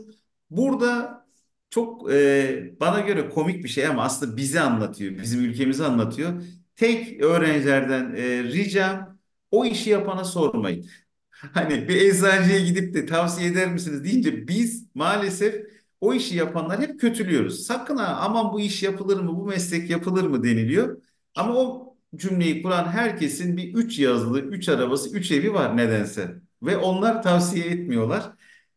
[0.51, 1.23] Burada
[1.71, 5.19] çok e, bana göre komik bir şey ama aslında bizi anlatıyor.
[5.23, 6.43] Bizim ülkemizi anlatıyor.
[6.77, 9.19] Tek öğrencilerden e, ricam
[9.51, 10.87] o işi yapana sormayın.
[11.55, 15.67] Hani bir eczacıya gidip de tavsiye eder misiniz deyince biz maalesef
[16.01, 17.67] o işi yapanlar hep kötülüyoruz.
[17.67, 21.03] Sakın ha aman bu iş yapılır mı, bu meslek yapılır mı deniliyor.
[21.35, 26.35] Ama o cümleyi kuran herkesin bir üç yazılı, üç arabası, üç evi var nedense.
[26.63, 28.33] Ve onlar tavsiye etmiyorlar.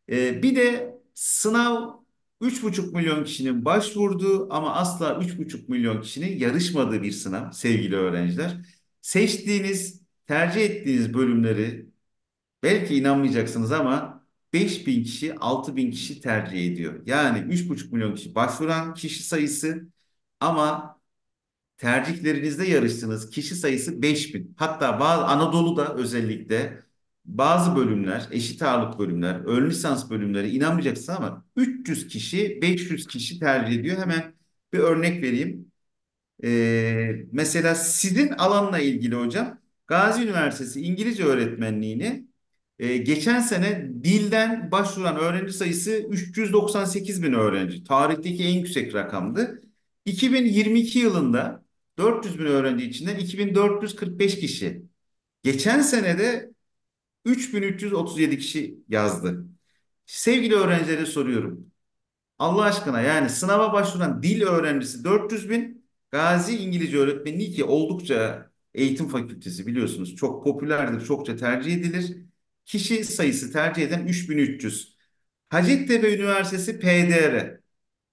[0.10, 1.94] Ee, bir de sınav
[2.42, 7.96] üç buçuk milyon kişinin başvurduğu ama asla üç buçuk milyon kişinin yarışmadığı bir sınav sevgili
[7.96, 8.58] öğrenciler.
[9.02, 11.86] Seçtiğiniz, tercih ettiğiniz bölümleri
[12.64, 17.02] Belki inanmayacaksınız ama 5000 kişi 6000 kişi tercih ediyor.
[17.06, 19.90] Yani 3,5 milyon kişi başvuran kişi sayısı
[20.40, 20.95] ama
[21.78, 24.56] tercihlerinizde yarıştığınız kişi sayısı 5000.
[24.58, 26.80] Hatta bazı Anadolu'da özellikle
[27.26, 33.80] bazı bölümler, eşit ağırlık bölümler, ön lisans bölümleri inanmayacaksınız ama 300 kişi, 500 kişi tercih
[33.80, 33.98] ediyor.
[33.98, 34.34] Hemen
[34.74, 35.72] bir örnek vereyim.
[36.44, 42.28] Ee, mesela sizin alanla ilgili hocam Gazi Üniversitesi İngilizce öğretmenliğini
[42.80, 47.84] ee, geçen sene dilden başvuran öğrenci sayısı 398 bin öğrenci.
[47.84, 49.62] Tarihteki en yüksek rakamdı.
[50.06, 51.65] 2022 yılında
[51.98, 54.84] 400 bin öğrenci içinden 2445 kişi.
[55.44, 56.52] Geçen sene de
[57.26, 59.46] 3337 kişi yazdı.
[60.06, 61.72] Sevgili öğrencilere soruyorum.
[62.40, 69.08] Allah aşkına yani sınava başvuran dil öğrencisi 400 bin, Gazi İngilizce öğretmenliği ki oldukça eğitim
[69.08, 72.18] fakültesi biliyorsunuz çok popülerdir, çokça tercih edilir.
[72.66, 74.96] Kişi sayısı tercih eden 3300.
[75.50, 77.60] Hacettepe Üniversitesi PDR.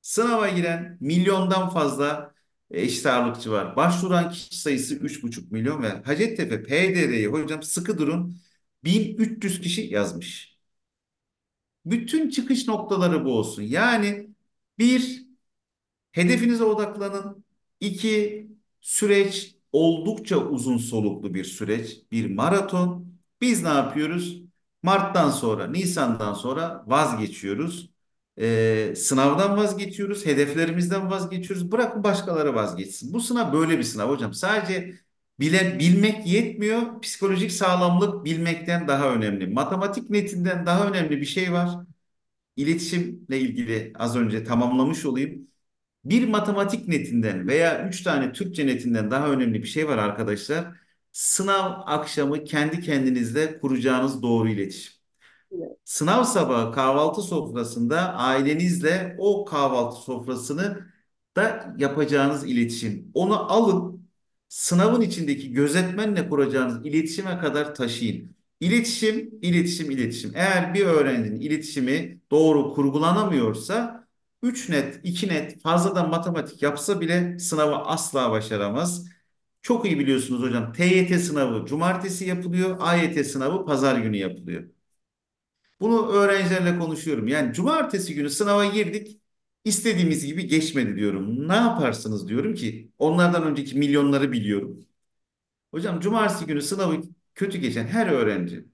[0.03, 2.32] Sınava giren milyondan fazla
[2.73, 3.77] eşit ağırlıkçı var.
[3.77, 8.37] Başvuran kişi sayısı 3,5 milyon ve Hacettepe PDR'yi hocam sıkı durun
[8.85, 10.59] 1300 kişi yazmış.
[11.87, 13.63] Bütün çıkış noktaları bu olsun.
[13.63, 14.31] Yani
[14.79, 15.27] bir,
[16.13, 17.47] hedefinize odaklanın.
[17.81, 18.49] İki,
[18.83, 22.03] süreç oldukça uzun soluklu bir süreç.
[22.13, 23.19] Bir maraton.
[23.43, 24.43] Biz ne yapıyoruz?
[24.85, 27.92] Mart'tan sonra, Nisan'dan sonra vazgeçiyoruz.
[28.41, 31.73] Ee, sınavdan vazgeçiyoruz, hedeflerimizden vazgeçiyoruz.
[31.73, 33.13] Bırakın başkaları vazgeçsin.
[33.15, 34.35] Bu sınav böyle bir sınav hocam.
[34.35, 34.95] Sadece
[35.41, 37.01] bile, bilmek yetmiyor.
[37.01, 39.47] Psikolojik sağlamlık bilmekten daha önemli.
[39.47, 41.71] Matematik netinden daha önemli bir şey var.
[42.57, 45.49] İletişimle ilgili az önce tamamlamış olayım.
[46.05, 50.75] Bir matematik netinden veya üç tane Türkçe netinden daha önemli bir şey var arkadaşlar.
[51.13, 55.02] Sınav akşamı kendi kendinizle kuracağınız doğru iletişim.
[55.85, 60.87] Sınav sabahı kahvaltı sofrasında ailenizle o kahvaltı sofrasını
[61.37, 63.11] da yapacağınız iletişim.
[63.15, 64.09] Onu alın,
[64.49, 68.37] sınavın içindeki gözetmenle kuracağınız iletişime kadar taşıyın.
[68.61, 70.33] İletişim, iletişim, iletişim.
[70.35, 74.07] Eğer bir öğrencinin iletişimi doğru kurgulanamıyorsa
[74.43, 79.07] 3 net, 2 net fazladan matematik yapsa bile sınavı asla başaramaz.
[79.63, 80.73] Çok iyi biliyorsunuz hocam.
[80.73, 84.65] TYT sınavı cumartesi yapılıyor, AYT sınavı pazar günü yapılıyor.
[85.83, 87.29] Bunu öğrencilerle konuşuyorum.
[87.29, 89.21] Yani cumartesi günü sınava girdik,
[89.65, 91.49] istediğimiz gibi geçmedi diyorum.
[91.49, 94.87] Ne yaparsınız diyorum ki onlardan önceki milyonları biliyorum.
[95.71, 97.03] Hocam cumartesi günü sınavı
[97.35, 98.65] kötü geçen her öğrenci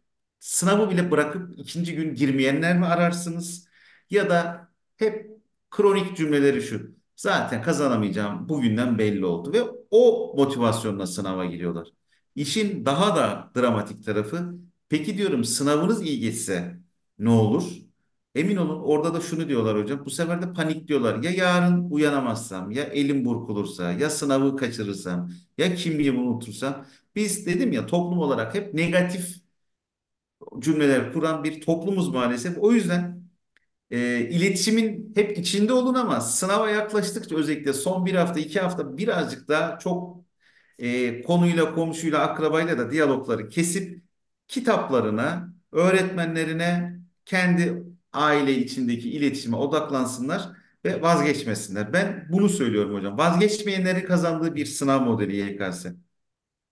[0.40, 3.68] sınavı bile bırakıp ikinci gün girmeyenler mi ararsınız?
[4.11, 5.30] Ya da hep
[5.70, 6.96] kronik cümleleri şu.
[7.16, 11.88] Zaten kazanamayacağım bugünden belli oldu ve o motivasyonla sınava giriyorlar.
[12.34, 14.54] İşin daha da dramatik tarafı
[14.88, 16.78] peki diyorum sınavınız iyi geçse
[17.19, 17.64] ne olur?
[18.35, 20.05] Emin olun orada da şunu diyorlar hocam.
[20.05, 21.23] Bu sefer de panik diyorlar.
[21.23, 26.87] Ya yarın uyanamazsam, ya elim burkulursa, ya sınavı kaçırırsam, ya kimliğimi unutursam.
[27.16, 29.37] Biz dedim ya toplum olarak hep negatif
[30.59, 32.59] cümleler kuran bir toplumuz maalesef.
[32.59, 33.23] O yüzden
[33.93, 39.49] e, iletişimin hep içinde olun ama sınava yaklaştıkça özellikle son bir hafta, iki hafta birazcık
[39.49, 40.25] daha çok
[40.81, 44.03] e, konuyla, komşuyla, akrabayla da diyalogları kesip
[44.49, 46.97] kitaplarına, öğretmenlerine,
[47.29, 50.49] kendi aile içindeki iletişime odaklansınlar
[50.85, 51.93] ve vazgeçmesinler.
[51.93, 53.18] Ben bunu söylüyorum hocam.
[53.18, 55.87] Vazgeçmeyenlerin kazandığı bir sınav modeli YKS.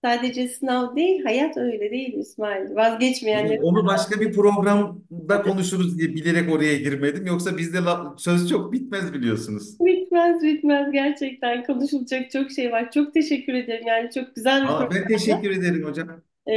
[0.03, 2.75] Sadece sınav değil, hayat öyle değil İsmail.
[2.75, 7.25] Vazgeçmeyenlerin Onu başka bir programda konuşuruz diye bilerek oraya girmedim.
[7.25, 7.79] Yoksa bizde
[8.17, 9.77] söz çok bitmez biliyorsunuz.
[9.79, 12.91] bitmez bitmez gerçekten konuşulacak çok şey var.
[12.91, 13.87] Çok teşekkür ederim.
[13.87, 16.07] Yani çok güzel bir Aa, ben teşekkür ederim hocam.
[16.47, 16.53] Ee,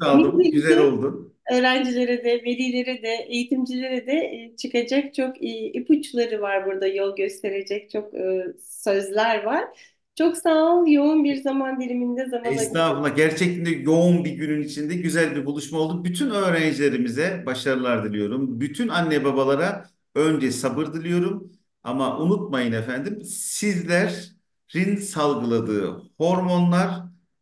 [0.00, 0.32] aldım.
[0.32, 1.32] eminim Güzel oldu.
[1.50, 7.90] Öğrencilere de, velilere de, eğitimcilere de e, çıkacak çok iyi ipuçları var burada yol gösterecek
[7.90, 9.64] çok e, sözler var.
[10.14, 10.86] Çok sağ ol.
[10.86, 12.44] Yoğun bir zaman diliminde zaman.
[12.44, 13.16] Estağfurullah.
[13.16, 16.04] Gerçekten yoğun bir günün içinde güzel bir buluşma oldu.
[16.04, 18.60] Bütün öğrencilerimize başarılar diliyorum.
[18.60, 21.52] Bütün anne babalara önce sabır diliyorum.
[21.82, 26.90] Ama unutmayın efendim, sizlerin salgıladığı hormonlar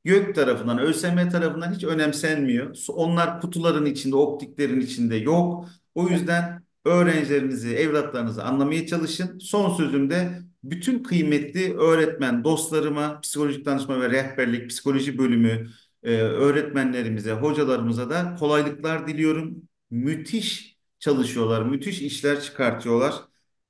[0.08, 2.76] gök tarafından, ÖSYM tarafından hiç önemsenmiyor.
[2.88, 5.68] Onlar kutuların içinde, optiklerin içinde yok.
[5.94, 9.38] O yüzden öğrencilerinizi, evlatlarınızı anlamaya çalışın.
[9.38, 15.68] Son sözüm de bütün kıymetli öğretmen dostlarıma, psikolojik danışma ve rehberlik, psikoloji bölümü
[16.02, 19.62] e, öğretmenlerimize, hocalarımıza da kolaylıklar diliyorum.
[19.90, 23.14] Müthiş çalışıyorlar, müthiş işler çıkartıyorlar.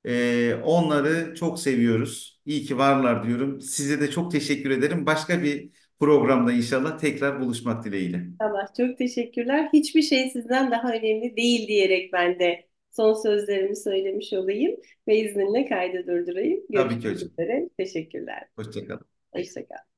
[0.05, 2.41] E, onları çok seviyoruz.
[2.45, 3.61] İyi ki varlar diyorum.
[3.61, 5.05] Size de çok teşekkür ederim.
[5.05, 5.69] Başka bir
[5.99, 8.27] programda inşallah tekrar buluşmak dileğiyle.
[8.39, 9.69] Allah çok teşekkürler.
[9.73, 14.75] Hiçbir şey sizden daha önemli değil diyerek ben de son sözlerimi söylemiş olayım
[15.07, 16.61] ve izninle kaydı durdurayım.
[16.73, 17.29] Tabii Görüşmek ki hocam.
[17.39, 17.69] üzere.
[17.77, 18.47] Teşekkürler.
[18.55, 19.05] Hoşça kalın.
[19.33, 19.88] Hoşça kal.